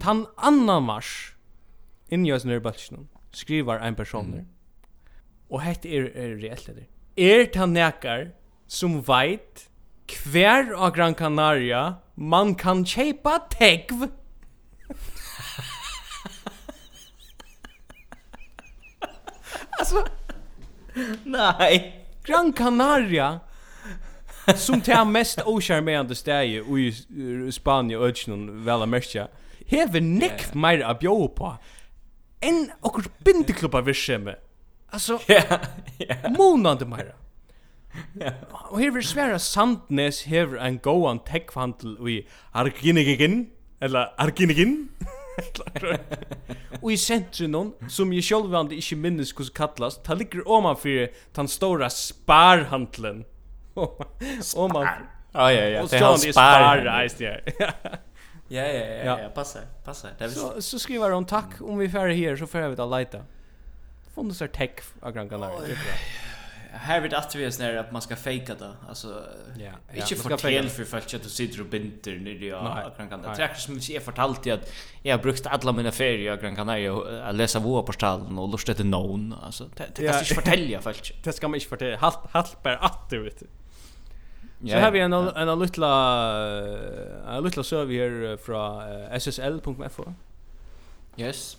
[0.00, 1.34] Tan annan mars,
[2.10, 4.46] inni oss nere bølgen, skriver en person mm.
[5.50, 6.86] Og hette er, er reelt det.
[7.16, 8.30] Er ta nekar
[8.68, 9.68] som veit
[10.24, 14.08] hver av Gran Canaria man kan kjeipa tegv?
[19.78, 20.06] alltså,
[21.24, 22.04] nej.
[22.24, 23.40] Gran Canaria
[24.56, 26.94] som tar mest ocharmerande stäje i
[27.52, 29.28] Spanien och Ötsjön väl märka.
[29.66, 31.58] Hever nekv meir a bjópa
[32.40, 34.34] enn okkur bindeklubba virkjemi
[34.90, 35.42] Alltså, ja,
[35.98, 36.14] ja.
[36.30, 37.12] Månande mera.
[38.20, 38.30] Ja.
[38.50, 44.88] Och här vill svära Sandnes hever en gåan tekvhandel i Arginigin, eller Arginigin,
[46.82, 51.48] Og i sentrunon, som jeg sjálfandi ikkje minnes hvordan kallast, ta ligger oman fyrir den
[51.50, 53.24] stora sparhandlen.
[54.56, 54.88] Oman.
[55.34, 55.82] Ja, ja, ja.
[55.82, 57.36] Og så han spar, eist, ja.
[58.50, 60.14] Ja, ja, ja, ja, passa, passa.
[60.32, 63.22] Så, så skriver hon, takk, om vi färre her, så får vi da leita
[64.18, 65.76] funnit sig tech av Gran Canaria.
[66.72, 68.72] Här vet att vi är snarare att man ska fejka det.
[68.88, 69.24] Alltså,
[69.58, 73.34] ja, inte fortell fortäl för folk att du sitter och binder nere i Gran Canaria.
[73.36, 76.56] Det är som jag fortalt i att jag har brukt alla mina ferier i Gran
[76.56, 79.34] Canaria att läsa våra på stallen och lust efter någon.
[79.42, 81.14] Alltså, det, det kan man inte fortälja folk.
[81.24, 81.96] Det ska man inte fortälja.
[81.96, 83.42] Halt, halt bara att du vet.
[84.60, 85.92] Så här vi en en lilla
[87.28, 90.14] en lilla server här från ssl.fo.
[91.16, 91.56] Yes.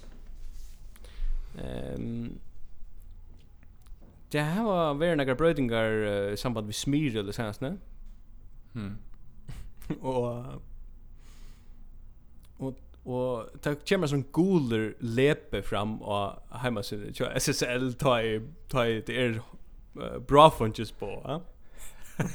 [1.57, 2.39] Ehm
[4.29, 7.77] Det här var väl några brödingar uh, samband med smyr eller sånt ne?
[8.75, 8.97] Mm.
[10.01, 10.45] och
[12.57, 12.73] och
[13.03, 16.95] och det kommer som guler lepe fram och hemma så
[17.35, 21.41] SSL tar i, tar i det är uh, bra funches på, ja?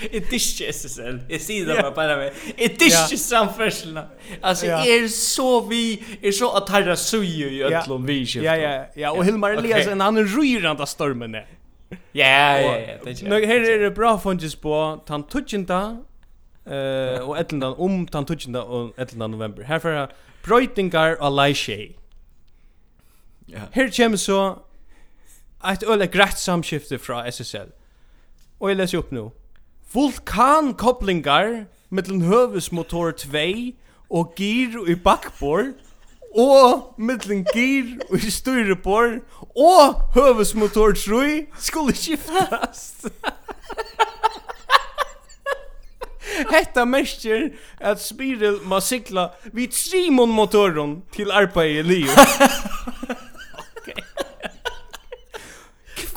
[0.00, 0.36] Det är inte
[0.68, 1.20] SSL.
[1.28, 2.32] Jag säger det bara bara med.
[2.56, 4.08] Det är inte samfärslarna.
[4.40, 8.86] Alltså är så vi är så att herra suju ju i öllum vi Ja ja
[8.94, 11.46] ja och Hilmar Eliasen han är ryrande stormen där.
[12.12, 13.12] Ja ja ja.
[13.22, 15.96] Nu här är det bra funges på han tutchinta
[16.66, 19.62] eh och ellendan om han tutchinta och ellendan november.
[19.62, 20.08] Här för
[20.44, 21.94] Brøytingar og Leishe.
[23.46, 23.58] Ja.
[23.72, 24.58] Her kommer så
[25.72, 27.72] et øle greit samskifte fra SSL.
[28.60, 29.32] Og jeg leser opp nå.
[29.92, 33.74] Vulkankoplingar mellom høvesmotor 2
[34.10, 35.74] og gir i bakbord
[36.34, 39.20] og mellom gir i styrebord
[39.56, 43.06] og høvesmotor 3 skulle skiftast.
[46.50, 52.10] Hetta mestir at Spiril ma sikla við Simon motoren til arbeiði liu.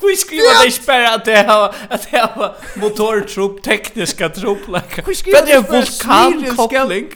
[0.08, 5.04] Hur skriver det ikke bare at det har at det har motortrupp tekniska trupp like.
[5.06, 7.10] Hur skriver det vulkankoppling?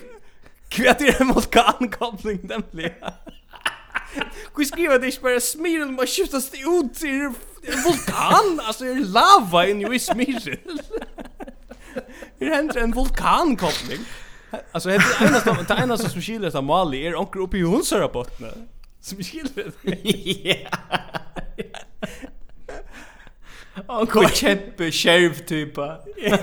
[0.69, 2.93] Kvätt är en vulkankoppling nemlig?
[4.57, 7.15] Hur skriver det spärra smiren man skjutas det ut i
[7.85, 10.81] vulkan altså er lava in i smirel?
[12.39, 14.05] Hur hender en vulkankoppling?
[14.73, 18.09] Altså, det är en av de som skiljer sig Mali er onker uppe i Hunsara.
[19.01, 19.71] Som skiljer det.
[20.61, 21.20] Ja.
[23.99, 25.99] Och en kämpe sheriff typa.
[26.17, 26.37] Ja.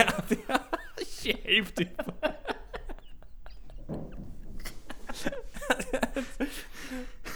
[1.22, 1.88] Sheriff typ.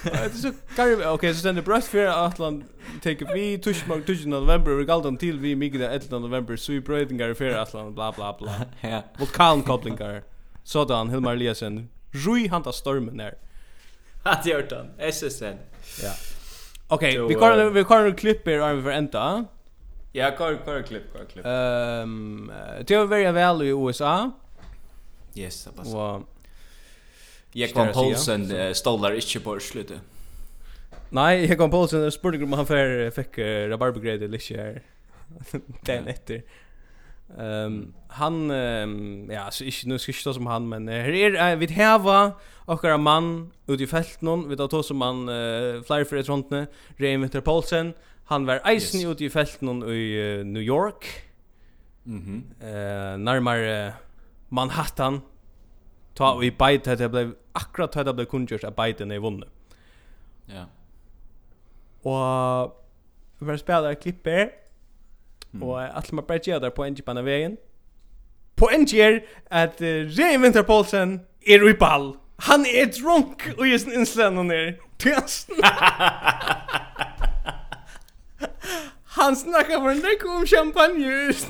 [0.05, 2.65] Det så kan okej så den det bröst för Atlant
[3.03, 6.73] take vi tusch mag tusch november vi galdan till vi mig det 11 november så
[6.73, 8.53] vi bröden går för Atlant bla bla bla.
[8.91, 9.03] Ja.
[9.19, 10.23] Vulkan kopplingar.
[10.65, 11.89] Sådan Hilmar Eliasen.
[12.11, 13.35] Rui hanta stormen där.
[14.23, 15.13] Att gjort han.
[15.13, 15.57] SSN.
[16.03, 16.13] Ja.
[16.89, 19.45] Okej, vi kan vi kan klippa er vi för ända.
[20.13, 21.47] Ja, kvar kvar klipp, kvar klipp.
[21.47, 22.53] Ehm, um,
[22.87, 24.31] det var väldigt väl i USA.
[25.35, 25.99] Yes, det passar.
[25.99, 26.23] Och
[27.53, 30.01] Jag kom Paulsen stollar inte på slutet.
[31.11, 34.83] Nej, jag kom Paulsen och spurte om han för fick uh, rabarbergrade lite här.
[35.85, 36.43] Den efter.
[37.39, 41.59] Ehm han um, ja så inte nu ska jag som han men här är uh,
[41.59, 42.33] vi häva
[42.65, 46.27] och man ut i fältet någon vi tar då som man uh, flyer för ett
[46.27, 46.51] sånt
[46.97, 47.95] Reinventer Paulsen
[48.25, 49.11] Han var eisen yes.
[49.11, 51.07] ute i felten i uh, New York.
[52.05, 52.20] Mhm.
[52.20, 53.95] Mm eh närmare
[54.49, 55.20] Manhattan.
[56.14, 59.49] Ta vi bite att det blev akkurat att det blev kungjort att Biden är vunnen.
[60.47, 60.64] Ja.
[62.03, 62.83] Och
[63.39, 64.51] var spelar klipper.
[65.55, 65.68] Mm.
[65.68, 67.57] Och att man bare gjør där på NG på veien
[68.55, 72.16] På NG at uh, Ray Winterpolsen er i ball.
[72.39, 74.77] Han er drunk og och just insländan ner.
[74.99, 75.51] Tjänst.
[79.15, 81.49] Han snackar för en dryck om champagne just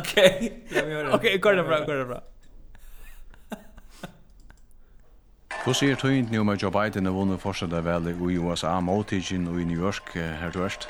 [0.00, 0.66] Okej.
[1.12, 2.20] Okej, går det bra, går det bra.
[5.64, 9.46] Hva sier tøyndene om at Joe Biden har vunnet fortsatt av vel i USA, måltidgen
[9.50, 10.88] og i New York, her du erst?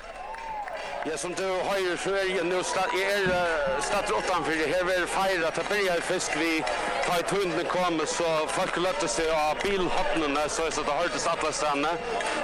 [1.06, 4.66] Ja, som du har så er är ju nu stad är stad åttan för det
[4.74, 6.30] här väl fejra att börja fisk.
[6.36, 6.64] Vi
[7.06, 11.18] tar i tunden kommer så folk løtte seg av bilhoppnarna så jeg satt og hørte
[11.18, 11.88] satt stanna.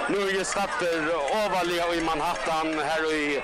[0.09, 0.99] Nu är ju stater
[1.41, 3.41] overlig i Manhattan her i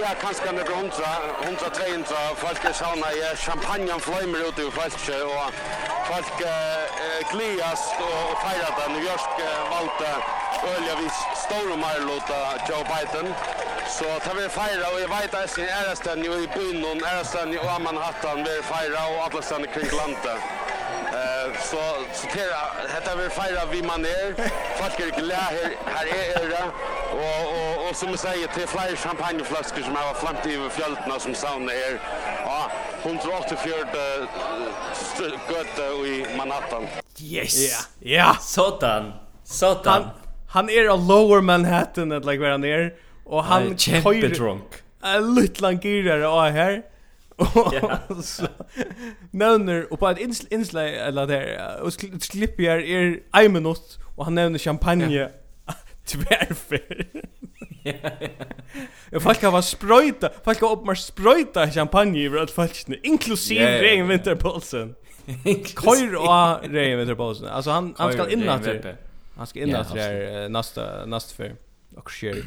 [0.00, 1.10] ja kanskje några hundra
[1.44, 4.94] hundra trein så folk är sauna i champagne och flammor ute i folk,
[5.24, 5.52] og
[6.10, 6.32] folk
[7.30, 8.92] klias og fejrar den.
[8.92, 9.30] New York
[9.70, 10.12] valta
[10.74, 11.08] Ölja vi
[11.44, 12.38] stora Marlota
[12.68, 13.34] Joe Biden.
[13.88, 17.54] Så tar vi feira och jag vet att det är ärastan i byn och ärastan
[17.54, 20.40] i Amanhattan vi feira och alla stan kring landet.
[21.12, 21.76] Eh så
[22.14, 22.50] så till
[22.94, 26.64] heter vi fejra vi man är folk är glada här här är det
[27.12, 31.34] och och och som jag säger till flyg champagneflaskor som har flamt i fjällarna som
[31.34, 32.00] sauna är
[32.44, 32.70] ja
[33.02, 33.76] 184
[35.48, 36.86] gott i Manhattan.
[37.20, 37.72] Yes.
[37.72, 37.78] Ja.
[37.98, 38.36] Ja.
[38.40, 39.12] Sådan.
[39.44, 40.02] Sådan.
[40.02, 40.10] Han,
[40.48, 42.92] han är av lower Manhattan att like where han är.
[43.28, 44.64] Och han kjempe drunk.
[45.02, 46.82] En liten girare av här.
[47.36, 48.46] Och så
[49.30, 54.34] nämner och på ett inslag eller där och klipper jag är en minut och han
[54.34, 55.28] nämner champagne.
[56.04, 57.06] Tvärfer.
[59.10, 63.96] Jag folk har spröjta, folk har uppmars spröjta champagne över att falskne inklusive yeah, yeah,
[63.96, 64.06] yeah.
[64.06, 64.94] Winterpolsen.
[65.84, 67.48] Kör och Regen Winterpolsen.
[67.48, 68.48] Alltså han han ska in
[69.36, 71.54] Han ska in där nästa nästa för
[71.96, 72.44] och sker.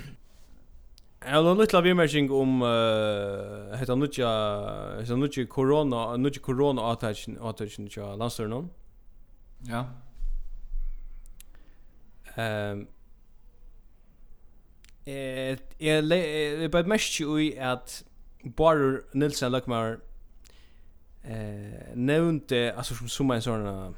[1.26, 4.30] Jag har en liten imaging om uh, heter nutja
[5.00, 8.70] heter nutja corona nutja corona attachin attachin ja lanser någon.
[9.62, 9.86] Ja.
[12.36, 12.88] Ehm
[15.06, 18.04] eh eh but mesh ju att
[18.44, 20.00] Barer Nilsen Lökmar
[21.24, 23.96] eh nevnte alltså som som en sån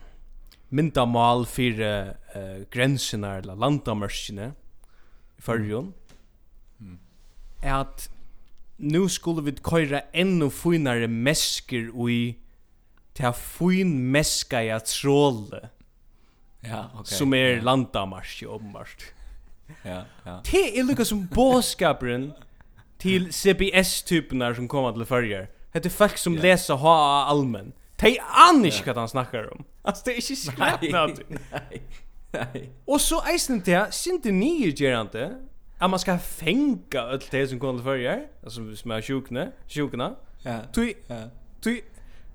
[0.70, 4.52] myndamal för eh gränserna eller landamarskene
[5.38, 5.84] i förrjun.
[5.84, 6.03] Mm
[7.64, 8.10] at
[8.78, 12.36] nu skulle vi køyra ennå finare mesker ui
[13.16, 15.70] til a fin meska i at tråle
[16.64, 17.16] ja, okay.
[17.18, 17.62] som er ja.
[17.62, 18.46] landamars i
[19.86, 20.40] ja, ja.
[20.52, 22.32] det er lukka som båskaperen
[23.00, 27.74] til CBS-typenar som kommer til fyrjar Det er folk som leser HA allmenn.
[28.02, 29.64] De aner ikke hva han snakker om.
[29.84, 30.84] Altså, det er ikke skrevet.
[30.94, 31.16] Nei,
[31.50, 31.80] nei,
[32.34, 32.62] nei.
[32.88, 35.32] Og så eisen til, sinte nye gjerande,
[35.84, 40.16] att man ska fänga allt det som kommer för er, alltså som är sjukna, sjukna.
[40.44, 40.60] Ja.
[40.74, 40.94] Du
[41.64, 41.82] du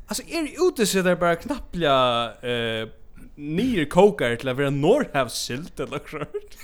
[0.06, 2.88] alltså är det ute så där bara knappliga eh
[3.34, 6.56] nyer kokar till att vara norrhavssilt eller något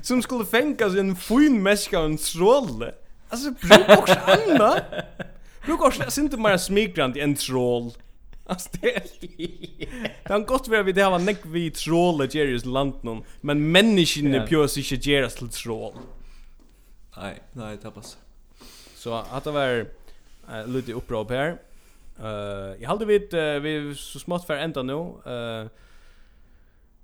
[0.02, 2.90] Som skulle fängas en fin mäska och en troll.
[3.28, 4.84] Alltså, bruk också annat.
[5.66, 7.92] Bruk också, alltså inte bara smickrande en troll.
[8.48, 9.02] Alltså det är
[10.24, 14.46] Det har gått vi det har näck vi tråle Jerrys land någon men menneskene är
[14.46, 15.92] pjøs ikke Jerrys til trål.
[17.16, 18.20] Nej, nej det passar.
[18.94, 19.86] Så att det var
[20.48, 21.58] uh, lite upprop här.
[22.20, 24.94] Uh, jag hade vid uh, vi så smått för ända nu.
[25.26, 25.68] Uh,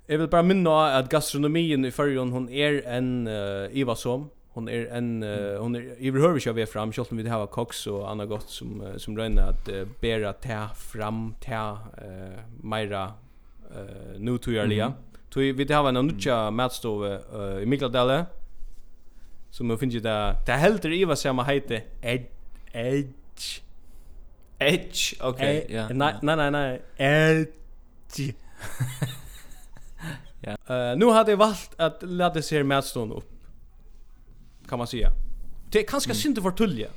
[0.06, 4.86] Jag vill bara minna att gastronomin i förrjun hon är en uh, ivasom hon är
[4.86, 8.10] en uh, hon är i behöver köra vi fram själv om vi har Cox och
[8.10, 13.12] andra gott som uh, som rönna att uh, bära ta fram ta uh, Myra
[13.76, 14.92] uh, nu tror jag Lia.
[15.32, 18.26] Tror vi det har en nutcha matstove uh, i Mikladale
[19.50, 22.26] som jag finner det det helter i vad som heter Ed
[22.72, 23.62] edge.
[24.58, 25.14] Edge.
[25.20, 28.34] Okej ja nej nej nej edge.
[30.46, 30.56] Ja.
[30.74, 33.33] Eh nu hade jag valt att lägga sig matstone upp
[34.68, 35.12] kan man säga.
[35.70, 36.20] Det är ganska mm.
[36.20, 36.88] synd att förtulja.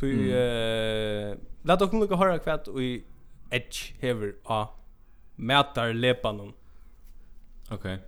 [0.00, 3.04] Tu eh låt oss lukka höra kvätt och i
[3.50, 4.68] edge hever a
[5.36, 6.52] mätar lepanon.
[7.70, 7.94] Okej.
[7.94, 7.98] Okay.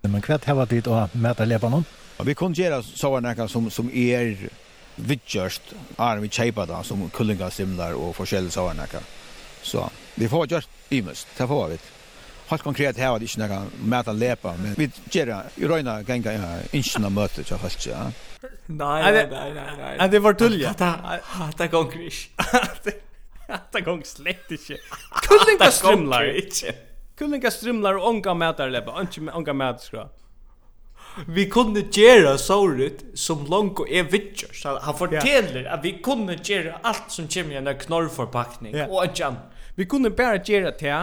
[0.00, 1.84] Men kvat hava dit och mätar lepanon.
[2.16, 4.50] Och vi kan göra så några som som är
[4.96, 9.00] vidgjørst, er vi kjeipa da, som kullinga simlar og forskjellige savarnakka.
[9.62, 11.78] Så vi får gjørst imest, det får vi
[12.48, 16.60] helt konkret her var det inte några mäta lepa men vi gera i röna gänga
[16.72, 18.10] inchna møte til helt ja.
[18.66, 20.74] Nej nej nej nej det var tulja
[21.58, 22.30] det går krisch
[23.72, 24.78] det går slett inte
[25.22, 26.32] kullinga strömlar
[27.18, 30.08] kullinga strömlar och onka mäta lepa inte onka mäta skra.
[31.24, 34.52] Vi kunde gjøre såret som langt og er vitcher.
[34.52, 35.74] Så han forteller yeah.
[35.74, 38.90] at vi kunne gjøre alt som kommer i en knorrforpakning yeah.
[38.90, 39.62] og ikke annet.
[39.76, 40.96] Vi kunne bare gjøre det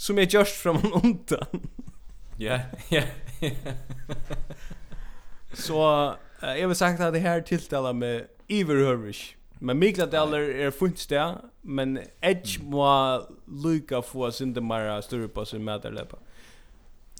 [0.00, 1.46] som är just från ontan.
[2.38, 3.02] Ja, ja.
[5.52, 9.36] Så jag vill sagt att det här tilltalar med Iverhörvish.
[9.58, 13.22] Men Mikla Daller är funnits där, men Edge må
[13.64, 16.16] lycka få sin de mera större på sin mätarläppa.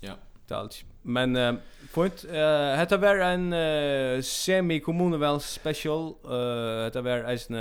[0.00, 0.12] Ja.
[0.48, 0.84] Det allt.
[1.02, 1.54] Men uh,
[1.94, 2.32] point, uh,
[2.78, 6.14] detta var en uh, semi-kommuneväl special.
[6.24, 7.54] Uh, detta var en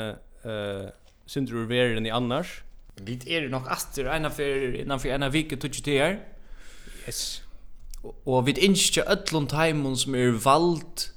[0.52, 0.90] uh,
[1.26, 2.64] syndruveren i annars.
[3.02, 6.20] Vi är nok nog astur ena för innan för ena vecka tog det här.
[7.06, 7.42] Yes.
[8.24, 11.10] Och vi inskjer allan timon som er vald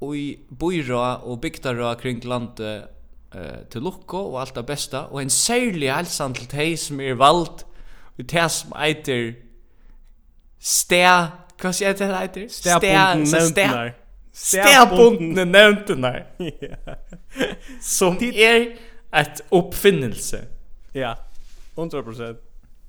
[0.00, 0.38] og i
[1.22, 2.88] og bygdara kring landet
[3.34, 7.14] eh, til lukko og alt det besta og en særlig helsan til tei som er
[7.14, 7.64] vald
[8.16, 9.32] við tæs som stær
[10.58, 13.92] stea hva sier det her stær
[14.38, 16.22] Stea Stæbundne nevntunar.
[17.80, 18.66] Som er
[19.14, 20.44] et uppfinnelse.
[20.92, 21.16] Ja,
[21.76, 22.38] 100 procent.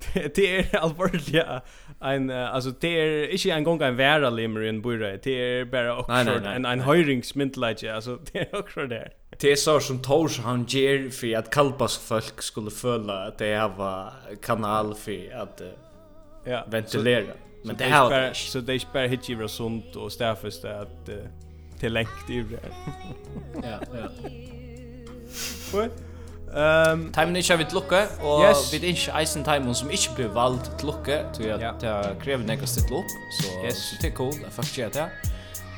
[0.34, 1.60] Det är allvarligt ja.
[2.00, 5.16] En alltså det är inte en gång en värda limmer i en burra.
[5.16, 9.12] Det är bara också en en höjringsmyntlage alltså det är också där.
[9.40, 13.54] Det är så som Tors han ger för att kalpas folk skulle följa att det
[13.54, 15.62] har kanal för att
[16.44, 17.32] ja ventilera.
[17.64, 21.10] Men det är här så det är bara hit hitchivra sunt och stäffest att
[21.80, 22.58] till längt i det.
[23.62, 24.08] Ja, ja.
[25.72, 25.90] Vad?
[26.50, 28.72] Ehm um, timen ikkje vit lukke og yes.
[28.72, 31.70] vit ikkje eisen timen som ikkje blir vald til lukke til at ja.
[31.78, 33.82] det krever nekka stilt opp så yes.
[34.02, 35.06] det er cool at faktisk gjør det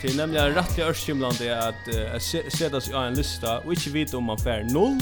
[0.03, 2.17] Det er nemlig rettelig ørskimlande at uh,
[2.49, 4.97] setas i en lista og ikkje vite om man fær 0,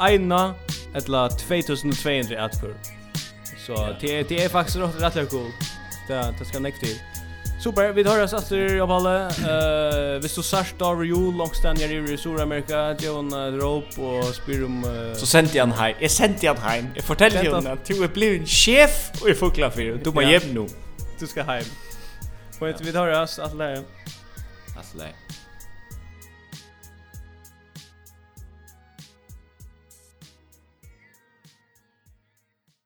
[0.00, 0.32] 1
[0.94, 2.72] eller 2200 atfør.
[3.66, 5.50] Så det, det er faktisk rettelig cool.
[6.08, 6.96] Det, det skal nekk til.
[7.60, 9.28] Super, vi tar oss efter av alla.
[9.28, 14.84] Uh, vi du särskilt av jul, långständiga i Sydamerika, Johan uh, Rope och spyr om...
[14.84, 15.14] Uh...
[15.14, 15.96] Så sände jag en hej.
[16.00, 16.84] Jag sände jag hem.
[16.84, 16.92] hej.
[16.94, 20.00] Jag fortällde ju henne att du är blivit en chef och är fuggla för dig.
[20.04, 20.66] Du må hem nu.
[21.18, 21.64] Du ska hem.
[22.58, 23.78] Och vi tar oss, att lära.
[24.78, 25.27] Att lära.